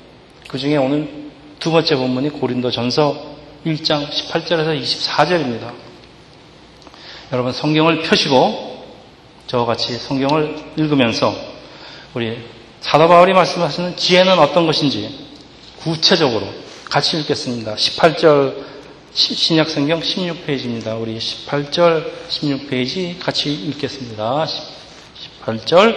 그 0.48 0.58
중에 0.58 0.76
오늘 0.76 1.30
두 1.58 1.70
번째 1.70 1.96
본문이 1.96 2.30
고린도 2.30 2.70
전서 2.70 3.36
1장 3.66 4.08
18절에서 4.08 4.80
24절입니다. 4.80 5.72
여러분 7.32 7.52
성경을 7.52 8.02
펴시고 8.02 8.86
저와 9.46 9.66
같이 9.66 9.92
성경을 9.92 10.56
읽으면서 10.76 11.34
우리 12.14 12.38
사도 12.80 13.08
바울이 13.08 13.34
말씀하시는 13.34 13.96
지혜는 13.96 14.38
어떤 14.38 14.66
것인지 14.66 15.29
구체적으로 15.82 16.46
같이 16.90 17.18
읽겠습니다. 17.20 17.74
18절 17.74 18.64
신약 19.14 19.70
성경 19.70 20.00
16페이지입니다. 20.00 21.00
우리 21.00 21.18
18절 21.18 22.04
16페이지 22.28 23.18
같이 23.18 23.52
읽겠습니다. 23.52 24.46
18절 25.44 25.96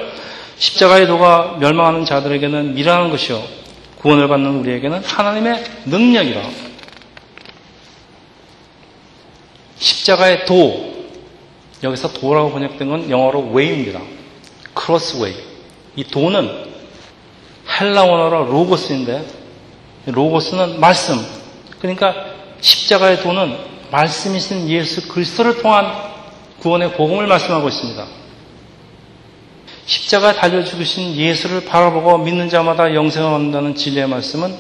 십자가의 0.58 1.08
도가 1.08 1.58
멸망하는 1.60 2.06
자들에게는 2.06 2.76
미련한 2.76 3.10
것이요 3.10 3.43
구원을 4.00 4.28
받는 4.30 4.60
우리에게는 4.60 5.04
하나님의 5.04 5.63
능력이라. 5.86 6.50
십자가의 9.80 10.46
도 10.46 10.93
여기서 11.84 12.13
도라고 12.13 12.52
번역된 12.52 12.88
건 12.88 13.10
영어로 13.10 13.52
way입니다. 13.54 14.02
cross 14.80 15.17
way. 15.17 15.36
이 15.98 16.06
도는 16.06 16.72
헬라 17.80 18.04
원어로 18.04 18.46
로고스인데 18.46 19.42
로고스는 20.05 20.79
말씀. 20.79 21.15
그러니까 21.79 22.13
십자가의 22.61 23.21
도는 23.21 23.57
말씀이신 23.91 24.69
예수 24.69 25.07
그리스도를 25.07 25.61
통한 25.61 25.85
구원의 26.59 26.93
복음을 26.93 27.27
말씀하고 27.27 27.67
있습니다. 27.67 28.05
십자가에 29.85 30.33
달려 30.35 30.63
죽으신 30.63 31.15
예수를 31.15 31.65
바라보고 31.65 32.19
믿는 32.19 32.49
자마다 32.49 32.93
영생을 32.93 33.33
얻는다는 33.33 33.75
진리의 33.75 34.07
말씀은 34.07 34.55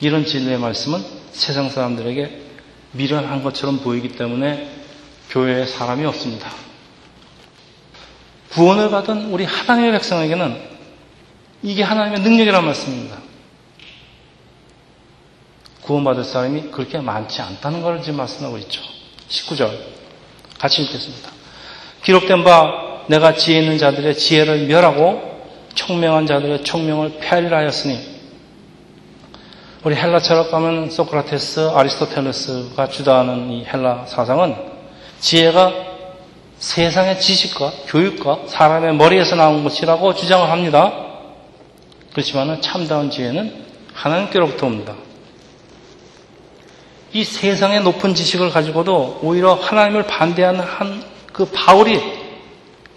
이런 0.00 0.24
진리의 0.24 0.58
말씀은 0.58 1.04
세상 1.30 1.70
사람들에게 1.70 2.40
미련한 2.92 3.42
것처럼 3.42 3.78
보이기 3.78 4.16
때문에 4.16 4.68
교회에 5.30 5.66
사람이 5.66 6.04
없습니다. 6.06 6.50
구원을 8.50 8.90
받은 8.90 9.26
우리 9.26 9.44
하나님의 9.44 9.92
백성에게는 9.92 10.60
이게 11.62 11.84
하나님의 11.84 12.20
능력이라는 12.20 12.66
말씀입니다. 12.66 13.29
구원받을 15.82 16.24
사람이 16.24 16.70
그렇게 16.70 16.98
많지 16.98 17.40
않다는 17.42 17.82
걸 17.82 18.02
지금 18.02 18.18
말씀하고 18.18 18.58
있죠. 18.58 18.82
19절. 19.28 19.70
같이 20.58 20.82
읽겠습니다. 20.82 21.30
기록된 22.02 22.44
바 22.44 23.04
내가 23.06 23.34
지혜 23.34 23.60
있는 23.60 23.78
자들의 23.78 24.16
지혜를 24.16 24.66
멸하고 24.66 25.30
총명한 25.74 26.26
자들의 26.26 26.64
총명을 26.64 27.18
폐하리라 27.20 27.58
하였으니 27.58 28.20
우리 29.82 29.94
헬라 29.94 30.20
철학 30.20 30.50
가면 30.50 30.90
소크라테스, 30.90 31.70
아리스토텔레스가 31.70 32.88
주도하는 32.88 33.50
이 33.50 33.64
헬라 33.64 34.04
사상은 34.06 34.54
지혜가 35.20 35.72
세상의 36.58 37.18
지식과 37.18 37.72
교육과 37.86 38.40
사람의 38.46 38.94
머리에서 38.96 39.36
나온 39.36 39.64
것이라고 39.64 40.14
주장을 40.14 40.50
합니다. 40.50 40.92
그렇지만 42.12 42.60
참다운 42.60 43.10
지혜는 43.10 43.64
하나님께로부터 43.94 44.66
옵니다. 44.66 44.94
이 47.12 47.24
세상의 47.24 47.82
높은 47.82 48.14
지식을 48.14 48.50
가지고도 48.50 49.20
오히려 49.22 49.54
하나님을 49.54 50.06
반대하는 50.06 50.60
한 50.60 51.10
그 51.40 51.46
바울이 51.46 51.98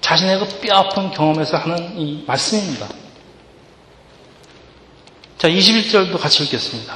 자신의 0.02 0.39
그 0.39 0.60
뼈아픈 0.60 1.12
경험에서 1.12 1.58
하는 1.58 1.97
이 1.97 2.26
말씀입니다. 2.28 2.89
자, 5.38 5.47
21절도 5.47 6.19
같이 6.19 6.43
읽겠습니다. 6.43 6.93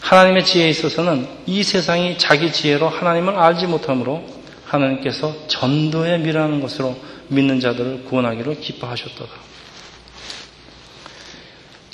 하나님의 0.00 0.44
지혜에 0.44 0.70
있어서는 0.70 1.28
이 1.46 1.64
세상이 1.64 2.16
자기 2.18 2.52
지혜로 2.52 2.88
하나님을 2.88 3.36
알지 3.36 3.66
못하므로 3.66 4.24
하나님께서 4.66 5.34
전도에 5.48 6.18
미라는 6.18 6.60
것으로 6.60 6.96
믿는 7.28 7.58
자들을 7.58 8.04
구원하기를 8.04 8.60
기뻐하셨도다. 8.60 9.32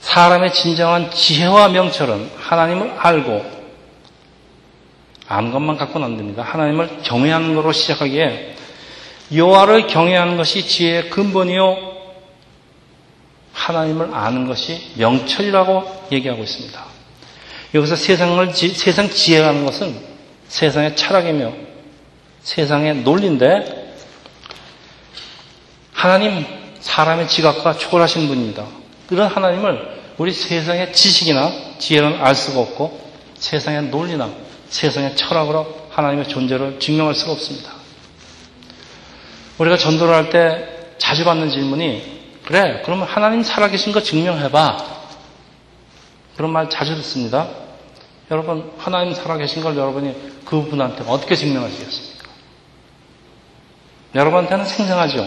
사람의 0.00 0.52
진정한 0.52 1.10
지혜와 1.10 1.68
명철은 1.68 2.32
하나님을 2.36 2.94
알고 2.98 3.55
아는 5.28 5.50
것만 5.50 5.76
갖고는 5.76 6.06
안 6.06 6.16
됩니다. 6.16 6.42
하나님을 6.42 7.02
경외하는 7.02 7.54
것으로 7.54 7.72
시작하기에 7.72 8.54
여호와를 9.34 9.88
경외하는 9.88 10.36
것이 10.36 10.66
지혜의 10.66 11.10
근본이요 11.10 11.96
하나님을 13.52 14.14
아는 14.14 14.46
것이 14.46 14.92
명철이라고 14.96 16.06
얘기하고 16.12 16.42
있습니다. 16.44 16.84
여기서 17.74 17.96
세상을 17.96 18.54
세상 18.54 19.10
지혜라는 19.10 19.64
것은 19.64 19.96
세상의 20.48 20.94
철학이며 20.94 21.52
세상의 22.42 22.96
논리인데 22.98 23.94
하나님 25.92 26.46
사람의 26.78 27.26
지각과 27.26 27.78
초월하신 27.78 28.28
분입니다. 28.28 28.64
그런 29.08 29.28
하나님을 29.28 29.96
우리 30.18 30.32
세상의 30.32 30.92
지식이나 30.92 31.50
지혜로는 31.78 32.20
알 32.20 32.34
수가 32.36 32.60
없고 32.60 33.00
세상의 33.34 33.84
논리나 33.84 34.45
세상의 34.76 35.16
철학으로 35.16 35.86
하나님의 35.90 36.28
존재를 36.28 36.78
증명할 36.78 37.14
수가 37.14 37.32
없습니다. 37.32 37.72
우리가 39.58 39.78
전도를 39.78 40.14
할 40.14 40.28
때 40.30 40.76
자주 40.98 41.24
받는 41.24 41.50
질문이 41.50 42.16
그래 42.44 42.82
그러면 42.84 43.06
하나님 43.08 43.42
살아계신 43.42 43.92
거 43.92 44.02
증명해봐. 44.02 44.96
그런 46.36 46.50
말 46.52 46.68
자주 46.68 46.94
듣습니다. 46.96 47.48
여러분 48.30 48.70
하나님 48.76 49.14
살아계신 49.14 49.62
걸 49.62 49.76
여러분이 49.76 50.14
그분한테 50.44 51.04
어떻게 51.08 51.34
증명하시겠습니까? 51.36 52.26
여러분한테는 54.14 54.64
생생하죠. 54.66 55.26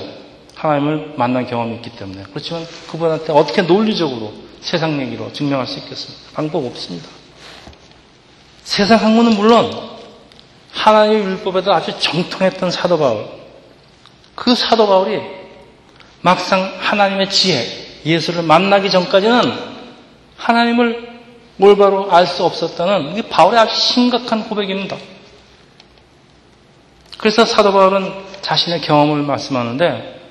하나님을 0.55 1.13
만난 1.17 1.47
경험이 1.47 1.75
있기 1.77 1.95
때문에. 1.95 2.23
그렇지만 2.29 2.65
그분한테 2.91 3.33
어떻게 3.33 3.63
논리적으로 3.63 4.33
세상 4.62 5.01
얘기로 5.01 5.33
증명할 5.33 5.65
수 5.65 5.79
있겠습니까? 5.79 6.31
방법 6.33 6.65
없습니다. 6.65 7.18
세상 8.69 9.03
학문은 9.03 9.36
물론 9.36 9.71
하나님의 10.73 11.23
율법에도 11.23 11.73
아주 11.73 11.99
정통했던 11.99 12.69
사도 12.69 12.99
바울. 12.99 13.25
그 14.36 14.53
사도 14.53 14.86
바울이 14.86 15.19
막상 16.21 16.75
하나님의 16.79 17.32
지혜, 17.32 17.65
예수를 18.05 18.43
만나기 18.43 18.91
전까지는 18.91 19.41
하나님을 20.38 21.10
올바로 21.60 22.12
알 22.12 22.27
수 22.27 22.45
없었다는 22.45 23.13
이게 23.13 23.27
바울의 23.27 23.60
아주 23.60 23.75
심각한 23.75 24.47
고백입니다. 24.47 24.97
그래서 27.17 27.45
사도 27.45 27.73
바울은 27.73 28.13
자신의 28.43 28.82
경험을 28.82 29.23
말씀하는데 29.23 30.21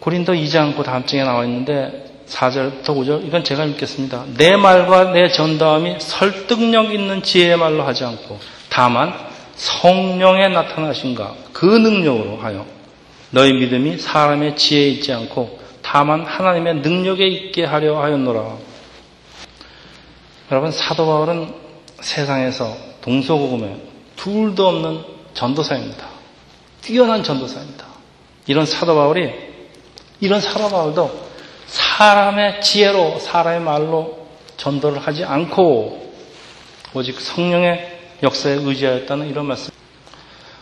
고린도 0.00 0.32
2장 0.32 0.76
그 0.76 0.82
다음 0.82 1.06
장에 1.06 1.22
나와 1.22 1.44
있는데 1.44 2.12
4절부터 2.28 2.86
5절 2.86 3.26
이건 3.26 3.44
제가 3.44 3.64
읽겠습니다. 3.64 4.24
내 4.36 4.56
말과 4.56 5.12
내 5.12 5.28
전다음이 5.28 5.96
설득력 6.00 6.92
있는 6.92 7.22
지혜의 7.22 7.56
말로 7.56 7.82
하지 7.82 8.04
않고 8.04 8.38
다만 8.70 9.14
성령의 9.54 10.50
나타나신가 10.50 11.34
그 11.52 11.64
능력으로 11.64 12.38
하여 12.38 12.66
너희 13.30 13.52
믿음이 13.52 13.98
사람의 13.98 14.56
지혜에 14.56 14.88
있지 14.88 15.12
않고 15.12 15.60
다만 15.82 16.24
하나님의 16.24 16.76
능력에 16.76 17.26
있게 17.26 17.64
하려 17.64 18.00
하였노라. 18.02 18.56
여러분 20.50 20.70
사도 20.70 21.06
바울은 21.06 21.52
세상에서 22.00 22.76
동서고금에 23.02 23.76
둘도 24.16 24.68
없는 24.68 25.04
전도사입니다. 25.34 26.06
뛰어난 26.80 27.22
전도사입니다. 27.22 27.86
이런 28.46 28.66
사도 28.66 28.94
바울이 28.94 29.30
이런 30.20 30.40
사도 30.40 30.68
바울도 30.68 31.23
사람의 31.96 32.60
지혜로 32.60 33.20
사람의 33.20 33.60
말로 33.60 34.26
전도를 34.56 34.98
하지 34.98 35.24
않고 35.24 36.12
오직 36.92 37.20
성령의 37.20 38.00
역사에 38.22 38.54
의지하였다는 38.54 39.28
이런 39.28 39.46
말씀. 39.46 39.72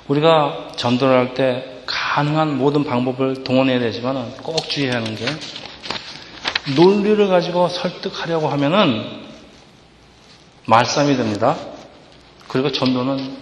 우리가 0.08 0.72
전도를 0.76 1.16
할 1.16 1.34
때 1.34 1.68
가능한 1.86 2.58
모든 2.58 2.84
방법을 2.84 3.44
동원해야 3.44 3.78
되지만 3.80 4.36
꼭 4.42 4.68
주의해야 4.68 4.96
하는 4.96 5.16
게 5.16 5.24
논리를 6.76 7.26
가지고 7.28 7.68
설득하려고 7.68 8.48
하면은 8.48 9.22
말싸움이 10.66 11.16
됩니다. 11.16 11.56
그리고 12.46 12.70
전도는 12.70 13.36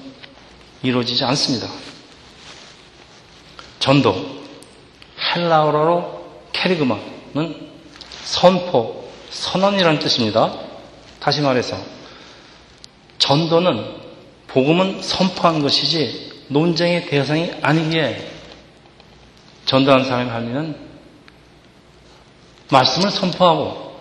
이루어지지 0.83 1.24
않습니다. 1.24 1.66
전도 3.81 4.14
헬라어로 5.35 6.24
캐리그마 6.53 6.96
는 7.35 7.69
선포, 8.24 9.11
선언이라는 9.30 9.98
뜻입니다. 9.98 10.52
다시 11.20 11.40
말해서 11.40 11.76
전도는 13.18 14.00
복음은 14.48 15.02
선포한 15.02 15.62
것이지 15.62 16.44
논쟁의 16.48 17.06
대상이 17.06 17.52
아니기에 17.62 18.28
전도한 19.66 20.04
사람이 20.04 20.30
할 20.30 20.48
일은 20.48 20.76
말씀을 22.70 23.11
선포하고 23.11 24.00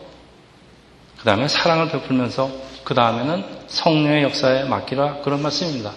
그 1.17 1.25
다음에 1.25 1.47
사랑을 1.47 1.89
베풀면서 1.89 2.51
그 2.83 2.95
다음에는 2.95 3.45
성령의 3.67 4.23
역사에 4.23 4.63
맡기라 4.63 5.17
그런 5.21 5.43
말씀입니다. 5.43 5.93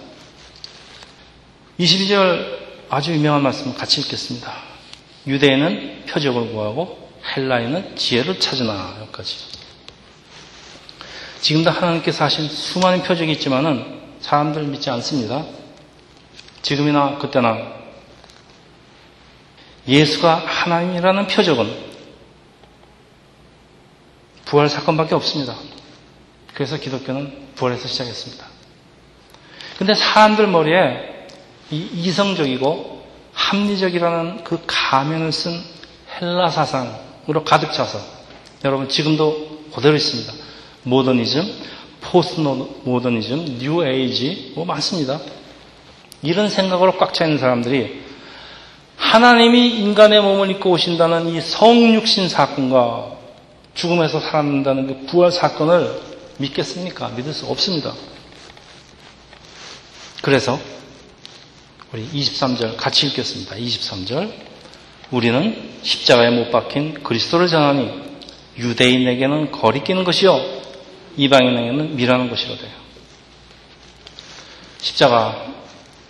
22절 1.79 2.59
아주 2.91 3.13
유명한 3.15 3.43
말씀 3.43 3.73
같이 3.75 4.03
읽겠습니다. 4.03 4.53
유대인은 5.27 6.05
표적을 6.07 6.53
구하고 6.53 7.02
헬라인은 7.25 7.97
지혜를 7.97 8.39
찾으나 8.39 8.97
여기까지. 9.01 9.37
지금도 11.41 11.71
하나님께서 11.71 12.25
하신 12.25 12.49
수많은 12.49 13.03
표적이 13.03 13.33
있지만은 13.33 14.01
사람들 14.21 14.63
믿지 14.65 14.91
않습니다. 14.91 15.45
지금이나 16.63 17.19
그때나 17.19 17.59
예수가 19.89 20.45
하나님이라는 20.47 21.27
표적은 21.27 21.93
부활 24.45 24.69
사건밖에 24.69 25.15
없습니다. 25.15 25.57
그래서 26.55 26.77
기독교는 26.77 27.55
부활에서 27.57 27.89
시작했습니다. 27.89 28.47
근데 29.79 29.95
사람들 29.95 30.47
머리에 30.47 31.27
이 31.71 31.89
이성적이고 31.95 33.05
합리적이라는 33.33 34.45
그 34.45 34.63
가면을 34.67 35.33
쓴 35.33 35.59
헬라 36.21 36.51
사상, 36.51 37.01
으로 37.29 37.45
가득 37.45 37.73
차서 37.73 38.01
여러분 38.65 38.89
지금도 38.89 39.67
그대로 39.75 39.97
있습니다. 39.97 40.33
모더니즘, 40.83 41.43
포스트 42.01 42.41
모더니즘, 42.41 43.59
뉴 43.59 43.85
에이지 43.85 44.53
뭐 44.57 44.65
많습니다. 44.65 45.21
이런 46.23 46.49
생각으로 46.49 46.99
꽉 46.99 47.15
차 47.15 47.25
있는 47.25 47.39
사람들이 47.39 48.03
하나님이 48.97 49.81
인간의 49.81 50.23
몸을 50.23 50.51
입고 50.51 50.71
오신다는 50.71 51.29
이 51.29 51.41
성육신 51.41 52.29
사건과 52.29 53.13
죽음에서 53.75 54.21
살아난다는 54.21 54.87
그 54.87 55.07
부활 55.07 55.33
사건을 55.33 56.01
믿겠습니까? 56.39 57.09
믿을 57.11 57.33
수 57.33 57.47
없습니다. 57.47 57.93
그래서 60.23 60.59
우리 61.93 62.07
23절 62.09 62.77
같이 62.77 63.07
읽겠습니다. 63.09 63.57
23절. 63.57 64.33
우리는 65.11 65.72
십자가에 65.83 66.31
못 66.31 66.51
박힌 66.51 67.03
그리스도를 67.03 67.49
전하니 67.49 67.91
유대인에게는 68.59 69.51
거리끼는 69.51 70.05
것이요 70.05 70.41
이방인에게는 71.17 71.97
미라는 71.97 72.31
것이로돼요. 72.31 72.71
십자가 74.81 75.47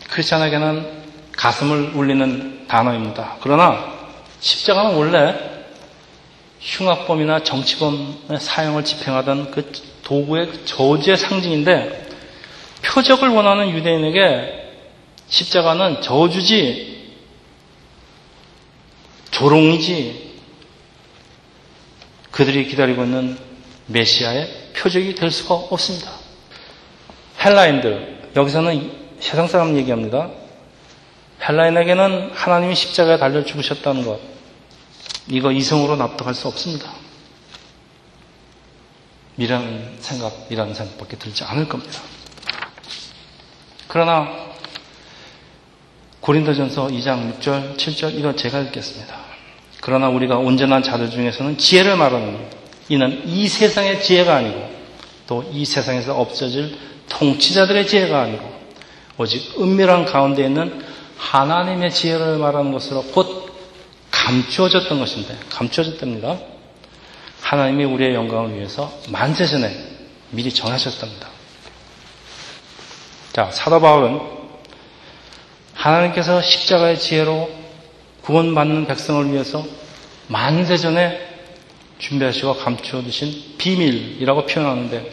크리스천에게는 0.08 1.02
가슴을 1.36 1.92
울리는 1.94 2.66
단어입니다. 2.68 3.36
그러나 3.40 3.92
십자가는 4.40 4.94
원래 4.94 5.34
흉악범이나 6.60 7.42
정치범의 7.42 8.38
사용을 8.38 8.84
집행하던 8.84 9.50
그 9.50 9.72
도구의 10.04 10.64
저주의 10.64 11.16
상징인데 11.16 12.08
표적을 12.82 13.28
원하는 13.28 13.70
유대인에게 13.70 14.62
십자가는 15.28 16.02
저주지, 16.02 17.01
조롱이지, 19.32 20.40
그들이 22.30 22.68
기다리고 22.68 23.02
있는 23.04 23.36
메시아의 23.86 24.72
표적이 24.76 25.16
될 25.16 25.30
수가 25.30 25.54
없습니다. 25.54 26.12
헬라인들, 27.44 28.30
여기서는 28.36 28.92
세상 29.20 29.48
사람 29.48 29.76
얘기합니다. 29.76 30.30
헬라인에게는 31.46 32.30
하나님이 32.34 32.74
십자가에 32.74 33.18
달려 33.18 33.44
죽으셨다는 33.44 34.04
것, 34.04 34.20
이거 35.28 35.50
이성으로 35.50 35.96
납득할 35.96 36.34
수 36.34 36.46
없습니다. 36.48 36.92
미라는 39.36 39.96
생각이라는 39.98 40.74
생각밖에 40.74 41.16
들지 41.16 41.42
않을 41.44 41.68
겁니다. 41.68 42.00
그러나 43.88 44.51
고린도전서 46.22 46.86
2장 46.86 47.38
6절, 47.40 47.76
7절 47.76 48.14
이거 48.14 48.34
제가 48.34 48.60
읽겠습니다. 48.60 49.14
그러나 49.80 50.08
우리가 50.08 50.38
온전한 50.38 50.82
자들 50.82 51.10
중에서는 51.10 51.58
지혜를 51.58 51.96
말하는 51.96 52.38
이는 52.88 53.22
이 53.26 53.48
세상의 53.48 54.02
지혜가 54.02 54.36
아니고 54.36 54.70
또 55.26 55.44
이 55.52 55.64
세상에서 55.64 56.18
없어질 56.18 56.76
통치자들의 57.08 57.86
지혜가 57.86 58.22
아니고 58.22 58.52
오직 59.18 59.60
은밀한 59.60 60.04
가운데 60.04 60.44
있는 60.44 60.84
하나님의 61.18 61.90
지혜를 61.90 62.38
말하는 62.38 62.72
것으로 62.72 63.02
곧 63.12 63.52
감추어졌던 64.12 65.00
것인데 65.00 65.36
감추어졌답니다. 65.50 66.38
하나님이 67.40 67.84
우리의 67.84 68.14
영광을 68.14 68.54
위해서 68.54 68.92
만세 69.08 69.46
전에 69.46 69.74
미리 70.30 70.52
정하셨답니다. 70.52 71.28
자, 73.32 73.50
사도 73.50 73.80
바울은 73.80 74.41
하나님께서 75.82 76.40
십자가의 76.40 76.98
지혜로 76.98 77.50
구원받는 78.22 78.86
백성을 78.86 79.32
위해서 79.32 79.64
만세전에 80.28 81.28
준비하시고 81.98 82.54
감추어 82.54 83.02
두신 83.02 83.56
비밀이라고 83.58 84.46
표현하는데 84.46 85.10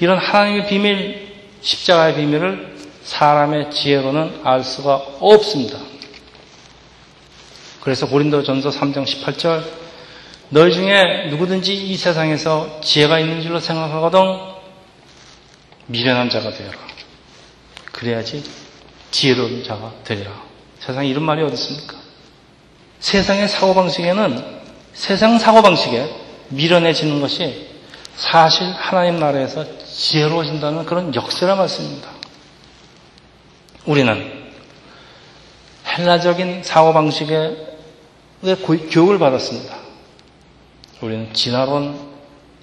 이런 0.00 0.18
하나님의 0.18 0.66
비밀, 0.66 1.32
십자가의 1.60 2.16
비밀을 2.16 2.76
사람의 3.04 3.70
지혜로는 3.70 4.40
알 4.42 4.64
수가 4.64 4.96
없습니다. 5.20 5.78
그래서 7.82 8.08
고린도전서 8.08 8.70
3장 8.70 9.04
18절 9.04 9.64
너희 10.50 10.72
중에 10.72 11.28
누구든지 11.30 11.72
이 11.72 11.96
세상에서 11.96 12.80
지혜가 12.80 13.20
있는 13.20 13.42
줄로 13.42 13.60
생각하거든 13.60 14.18
미련한 15.86 16.30
자가 16.30 16.50
되어라. 16.50 16.78
그래야지 17.92 18.42
지혜로운 19.12 19.62
자가 19.62 19.92
되리라. 20.02 20.32
세상에 20.80 21.06
이런 21.06 21.22
말이 21.22 21.42
어디 21.42 21.54
있습니까? 21.54 21.96
세상의 22.98 23.48
사고방식에는 23.48 24.62
세상 24.94 25.38
사고방식에 25.38 26.12
미련해지는 26.48 27.20
것이 27.20 27.68
사실 28.16 28.66
하나님 28.66 29.20
나라에서 29.20 29.64
지혜로워진다는 29.84 30.84
그런 30.84 31.14
역설의 31.14 31.56
말씀입니다. 31.56 32.10
우리는 33.86 34.52
헬라적인 35.86 36.62
사고방식에 36.62 37.78
교육을 38.90 39.18
받았습니다. 39.18 39.76
우리는 41.00 41.32
진화론 41.32 42.12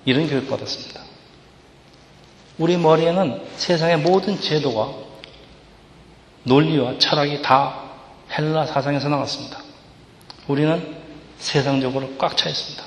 이런 0.06 0.28
교육 0.28 0.50
받았습니다. 0.50 1.02
우리 2.58 2.78
머리에는 2.78 3.42
세상의 3.58 4.00
모든 4.00 4.40
제도가 4.40 5.09
논리와 6.44 6.98
철학이 7.00 7.42
다 7.42 7.84
헬라 8.32 8.66
사상에서 8.66 9.10
나왔습니다. 9.10 9.60
우리는 10.48 10.98
세상적으로 11.38 12.18
꽉 12.18 12.36
차 12.38 12.50
있습니다. 12.50 12.84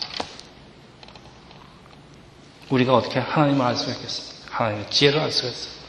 우리가 2.70 2.94
어떻게 2.94 3.18
하나님을 3.18 3.64
알 3.64 3.76
수가 3.76 3.92
있겠습니까? 3.92 4.56
하나님의 4.56 4.90
지혜를 4.90 5.20
알 5.20 5.30
수가 5.32 5.48
있습니다. 5.48 5.82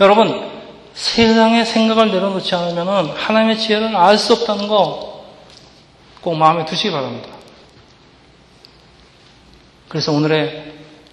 여러분, 0.00 0.50
세상의 0.94 1.66
생각을 1.66 2.10
내려놓지 2.10 2.54
않으면 2.54 3.10
하나님의 3.10 3.58
지혜를 3.58 3.96
알 3.96 4.16
수 4.18 4.32
없다는 4.34 4.68
거 4.68 5.14
꼭 6.24 6.36
마음에 6.36 6.64
두시기 6.64 6.90
바랍니다. 6.90 7.28
그래서 9.90 10.10
오늘의 10.10 10.72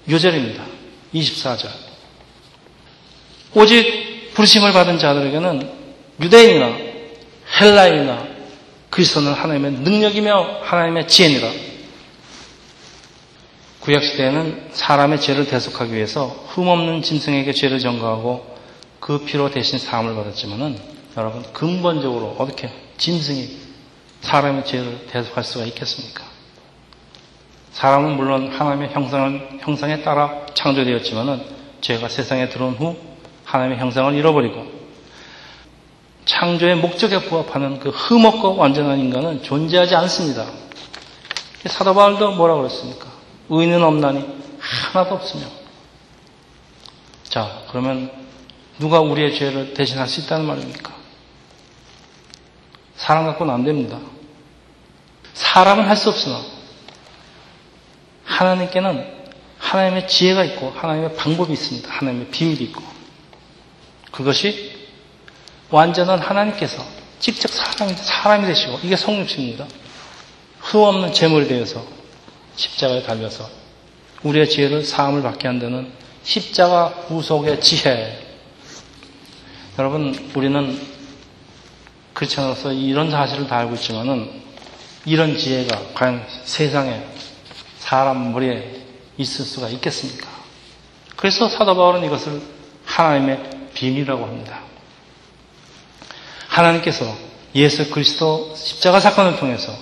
요절입니다. 0.10 0.64
24절. 1.14 1.70
오직 3.54 4.11
부르심을 4.34 4.74
받은 4.74 5.00
자들에게는 5.00 5.70
유대인이나 6.22 6.78
헬라인이나 7.60 8.28
그리스도는 8.90 9.34
하나님의 9.34 9.72
능력이며 9.72 10.62
하나님의 10.64 11.08
지혜니라. 11.08 11.48
구약시대에는 13.82 14.70
사람의 14.74 15.20
죄를 15.22 15.48
대속하기 15.48 15.94
위해서 15.94 16.28
흠없는 16.50 17.02
짐승에게 17.02 17.54
죄를 17.54 17.80
전가하고 17.80 18.56
그 19.00 19.26
피로 19.26 19.50
대신 19.50 19.80
사함을 19.80 20.14
받았지만은 20.16 20.78
여러분 21.18 21.44
근본적으로 21.52 22.36
어떻게 22.38 22.70
짐승이 22.98 23.58
사람의 24.22 24.66
죄를 24.66 25.08
대속할 25.08 25.44
수가 25.44 25.66
있겠습니까? 25.66 26.24
사람은 27.72 28.18
물론 28.18 28.52
하나님의 28.52 28.90
형상을, 28.90 29.60
형상에 29.62 30.04
따라 30.04 30.46
창조되었지만은 30.54 31.42
죄가 31.82 32.10
세상에 32.10 32.50
들어온 32.50 32.76
후 32.76 33.11
하나님의 33.52 33.80
형상을 33.80 34.14
잃어버리고 34.16 34.66
창조의 36.24 36.76
목적에 36.78 37.20
부합하는 37.20 37.80
그 37.80 37.90
흠없고 37.90 38.56
완전한 38.56 39.00
인간은 39.00 39.44
존재하지 39.44 39.96
않습니다. 39.96 40.46
사도 41.66 41.94
바울도 41.94 42.32
뭐라고 42.36 42.62
그랬습니까? 42.62 43.08
의인은 43.50 43.84
없나니 43.84 44.26
하나도 44.60 45.16
없으며. 45.16 45.44
자, 47.24 47.62
그러면 47.70 48.12
누가 48.80 49.02
우리의 49.02 49.36
죄를 49.36 49.74
대신할 49.74 50.08
수 50.08 50.22
있다는 50.22 50.46
말입니까? 50.46 50.94
사람 52.96 53.26
갖고는 53.26 53.54
안 53.54 53.64
됩니다. 53.66 54.00
사람은 55.34 55.86
할 55.86 55.98
수 55.98 56.10
없으나 56.10 56.40
하나님께는 58.26 59.22
하나님의 59.60 60.08
지혜가 60.08 60.44
있고 60.46 60.72
하나님의 60.72 61.16
방법이 61.16 61.52
있습니다. 61.52 61.90
하나님의 61.92 62.28
비밀이 62.28 62.64
있고 62.66 62.82
그것이 64.12 64.88
완전한 65.70 66.20
하나님께서 66.20 66.84
직접 67.20 67.50
사람이, 67.50 67.94
사람이 67.96 68.46
되시고 68.48 68.80
이게 68.84 68.96
성육신입니다. 68.96 69.68
흠없는 70.60 71.14
제물이 71.14 71.48
되어서 71.48 71.86
십자가에 72.56 73.04
달려서 73.04 73.50
우리의 74.24 74.50
지혜를 74.50 74.84
사함을 74.84 75.22
받게 75.22 75.48
한다는 75.48 75.92
십자가 76.24 76.94
구속의 77.08 77.62
지혜 77.62 78.28
여러분, 79.80 80.32
우리는 80.36 80.80
크리스천으로서 82.14 82.74
이런 82.74 83.10
사실을 83.10 83.48
다 83.48 83.58
알고 83.60 83.76
있지만은 83.76 84.30
이런 85.06 85.38
지혜가 85.38 85.94
과연 85.96 86.24
세상에 86.44 87.04
사람 87.80 88.34
머리에 88.34 88.82
있을 89.18 89.46
수가 89.46 89.70
있겠습니까? 89.70 90.30
그래서 91.16 91.48
사도 91.50 91.76
바울은 91.76 92.04
이것을 92.06 92.42
하나님의 92.86 93.61
비밀이라고 93.82 94.24
합니다. 94.24 94.60
하나님께서 96.48 97.06
예수 97.56 97.90
그리스도 97.90 98.54
십자가 98.56 99.00
사건을 99.00 99.38
통해서 99.38 99.74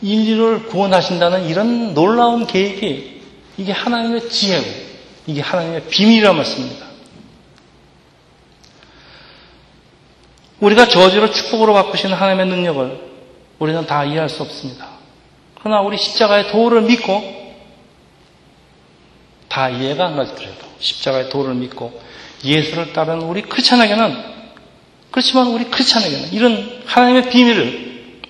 인류를 0.00 0.66
구원하신다는 0.66 1.46
이런 1.46 1.94
놀라운 1.94 2.46
계획이 2.46 3.22
이게 3.56 3.72
하나님의 3.72 4.28
지혜고 4.28 4.84
이게 5.26 5.40
하나님의 5.40 5.88
비밀이라 5.88 6.32
말씀입니다. 6.34 6.86
우리가 10.60 10.86
저주로 10.86 11.30
축복으로 11.30 11.74
바꾸시는 11.74 12.14
하나님의 12.14 12.46
능력을 12.46 13.14
우리는 13.58 13.86
다 13.86 14.04
이해할 14.04 14.28
수 14.28 14.42
없습니다. 14.42 14.88
그러나 15.60 15.80
우리 15.80 15.96
십자가의 15.96 16.48
도를 16.48 16.82
믿고 16.82 17.54
다 19.48 19.68
이해가 19.68 20.06
안 20.06 20.16
가더라도 20.16 20.63
십자가의 20.78 21.30
도를 21.30 21.54
믿고 21.54 22.00
예수를 22.44 22.92
따르는 22.92 23.22
우리 23.22 23.42
크리스천에게는 23.42 24.34
그렇지만 25.10 25.48
우리 25.48 25.64
크리스천에게는 25.64 26.32
이런 26.32 26.82
하나님의 26.86 27.30
비밀을 27.30 28.20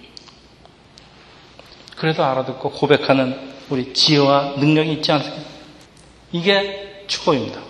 그래도 1.96 2.24
알아듣고 2.24 2.70
고백하는 2.70 3.54
우리 3.70 3.94
지혜와 3.94 4.54
능력이 4.58 4.92
있지 4.94 5.10
않습니까? 5.12 5.42
이게 6.32 7.04
축복입니다. 7.06 7.60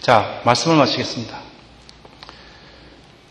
자, 0.00 0.40
말씀을 0.44 0.76
마치겠습니다. 0.76 1.38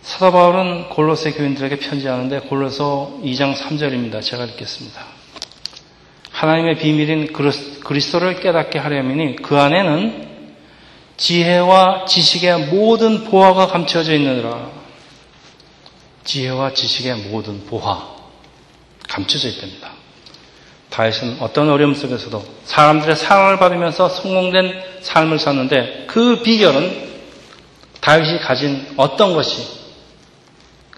사도 0.04 0.32
바울은 0.32 0.90
골로새 0.90 1.32
교인들에게 1.32 1.80
편지하는데 1.80 2.42
골로서 2.42 3.20
2장 3.24 3.56
3절입니다. 3.56 4.22
제가 4.22 4.46
읽겠습니다. 4.46 5.17
하나님의 6.38 6.78
비밀인 6.78 7.34
그리스도를 7.34 8.40
깨닫게 8.40 8.78
하려면그 8.78 9.58
안에는 9.58 10.28
지혜와 11.18 12.06
지식의 12.06 12.68
모든 12.68 13.24
보화가 13.24 13.66
감춰져 13.66 14.14
있느니라. 14.14 14.70
지혜와 16.26 16.76
지식의 16.76 17.30
모든 17.32 17.66
보화 17.66 18.08
감춰져 19.10 19.48
있답니다. 19.48 19.94
다윗은 20.92 21.38
어떤 21.40 21.72
어려움 21.72 21.96
속에서도 21.96 22.46
사람들의 22.66 23.16
사랑을 23.16 23.58
받으면서 23.58 24.08
성공된 24.08 24.80
삶을 25.02 25.40
샀는데 25.40 26.06
그 26.06 26.44
비결은 26.44 27.18
다윗이 28.00 28.42
가진 28.42 28.86
어떤 28.96 29.34
것이 29.34 29.66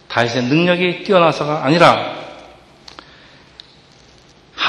다윗의 0.09 0.43
능력이 0.43 1.03
뛰어나서가 1.05 1.63
아니라 1.63 2.18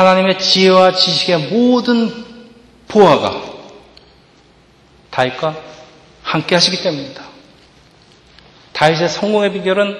하나님의 0.00 0.38
지혜와 0.38 0.92
지식의 0.92 1.50
모든 1.50 2.24
보화가 2.88 3.42
다윗과 5.10 5.56
함께 6.22 6.54
하시기 6.54 6.82
때문입니다. 6.82 7.22
다윗의 8.72 9.10
성공의 9.10 9.52
비결은 9.52 9.94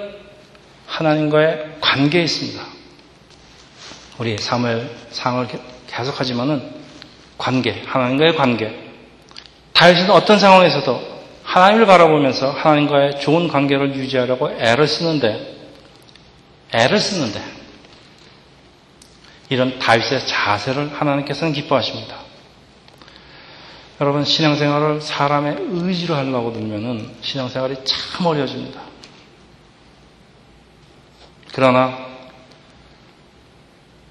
하나님과의 0.87 1.77
관계에 1.83 2.23
있습니다. 2.23 2.65
우리 4.17 4.39
사무엘 4.39 4.91
상을 5.11 5.47
계속하지만은 5.87 6.81
관계, 7.37 7.83
하나님과의 7.85 8.37
관계. 8.37 8.75
다윗은 9.75 10.11
어떤 10.11 10.39
상황에서도 10.39 11.11
하나님을 11.43 11.85
바라보면서 11.85 12.53
하나님과의 12.53 13.21
좋은 13.21 13.49
관계를 13.49 13.95
유지하려고 13.95 14.51
애를 14.51 14.89
쓰는데, 14.89 15.57
애를 16.73 16.99
쓰는데, 16.99 17.60
이런 19.51 19.79
다윗의 19.81 20.27
자세를 20.27 20.93
하나님께서는 20.95 21.53
기뻐하십니다. 21.53 22.17
여러분, 24.01 24.25
신앙생활을 24.25 25.01
사람의 25.01 25.57
의지로 25.73 26.15
하려고 26.15 26.53
들면은 26.53 27.17
신앙생활이 27.21 27.77
참 27.85 28.27
어려워집니다. 28.27 28.81
그러나, 31.53 31.99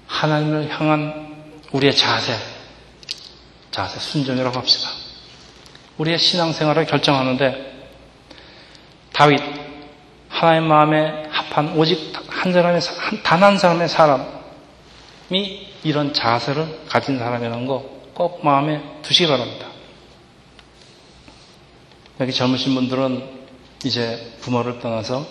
하나님을 0.06 0.68
향한 0.78 1.42
우리의 1.72 1.96
자세, 1.96 2.36
자세, 3.70 3.98
순종이라고 3.98 4.56
합시다. 4.58 4.90
우리의 5.96 6.18
신앙생활을 6.18 6.84
결정하는데, 6.84 7.88
다윗, 9.14 9.40
하나님 10.28 10.68
마음에 10.68 11.24
합한 11.30 11.76
오직 11.76 12.12
한 12.28 12.52
사람의, 12.52 12.80
단 13.22 13.42
한 13.42 13.56
사람의 13.56 13.88
사람 13.88 14.39
이 15.30 15.66
이런 15.84 16.12
자세를 16.12 16.86
가진 16.88 17.18
사람이라는 17.18 17.66
거 17.66 18.00
꼭 18.20 18.44
마음에 18.44 18.82
두시기 19.00 19.26
바랍니다. 19.28 19.66
여기 22.20 22.34
젊으신 22.34 22.74
분들은 22.74 23.46
이제 23.82 24.36
부모를 24.42 24.78
떠나서 24.78 25.26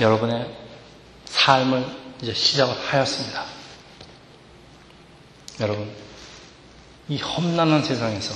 여러분의 0.00 0.48
삶을 1.26 1.84
이제 2.22 2.32
시작을 2.32 2.74
하였습니다. 2.74 3.44
여러분, 5.60 5.92
이 7.10 7.18
험난한 7.18 7.84
세상에서, 7.84 8.34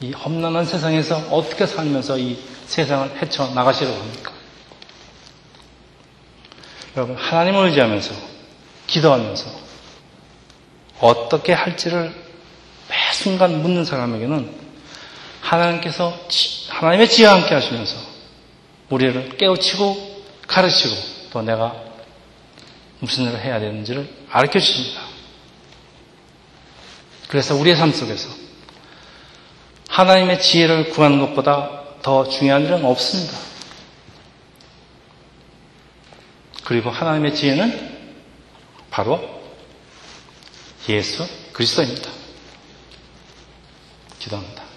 이 0.00 0.12
험난한 0.12 0.66
세상에서 0.66 1.16
어떻게 1.30 1.64
살면서 1.64 2.18
이 2.18 2.38
세상을 2.66 3.22
헤쳐나가시려고 3.22 3.98
합니까? 3.98 4.32
여러분, 6.94 7.16
하나님을 7.16 7.68
의지하면서, 7.68 8.14
기도하면서, 8.98 9.68
어떻게 11.00 11.52
할지를 11.52 12.14
매 12.88 12.96
순간 13.12 13.62
묻는 13.62 13.84
사람에게는 13.84 14.68
하나님께서 15.40 16.18
하나님의 16.68 17.08
지혜와 17.08 17.34
함께 17.34 17.54
하시면서 17.54 17.96
우리를 18.90 19.36
깨우치고 19.36 20.24
가르치고 20.46 20.94
또 21.30 21.42
내가 21.42 21.76
무슨 23.00 23.24
일을 23.24 23.40
해야 23.40 23.60
되는지를 23.60 24.08
가르쳐 24.30 24.58
주십니다. 24.58 25.02
그래서 27.28 27.54
우리의 27.54 27.76
삶 27.76 27.92
속에서 27.92 28.28
하나님의 29.88 30.40
지혜를 30.40 30.90
구하는 30.90 31.20
것보다 31.20 31.82
더 32.02 32.28
중요한 32.28 32.64
일은 32.64 32.84
없습니다. 32.84 33.36
그리고 36.64 36.90
하나님의 36.90 37.34
지혜는 37.34 37.87
바로 38.98 39.20
예수 40.88 41.24
그리스도입니다. 41.52 42.10
기도합니다. 44.18 44.67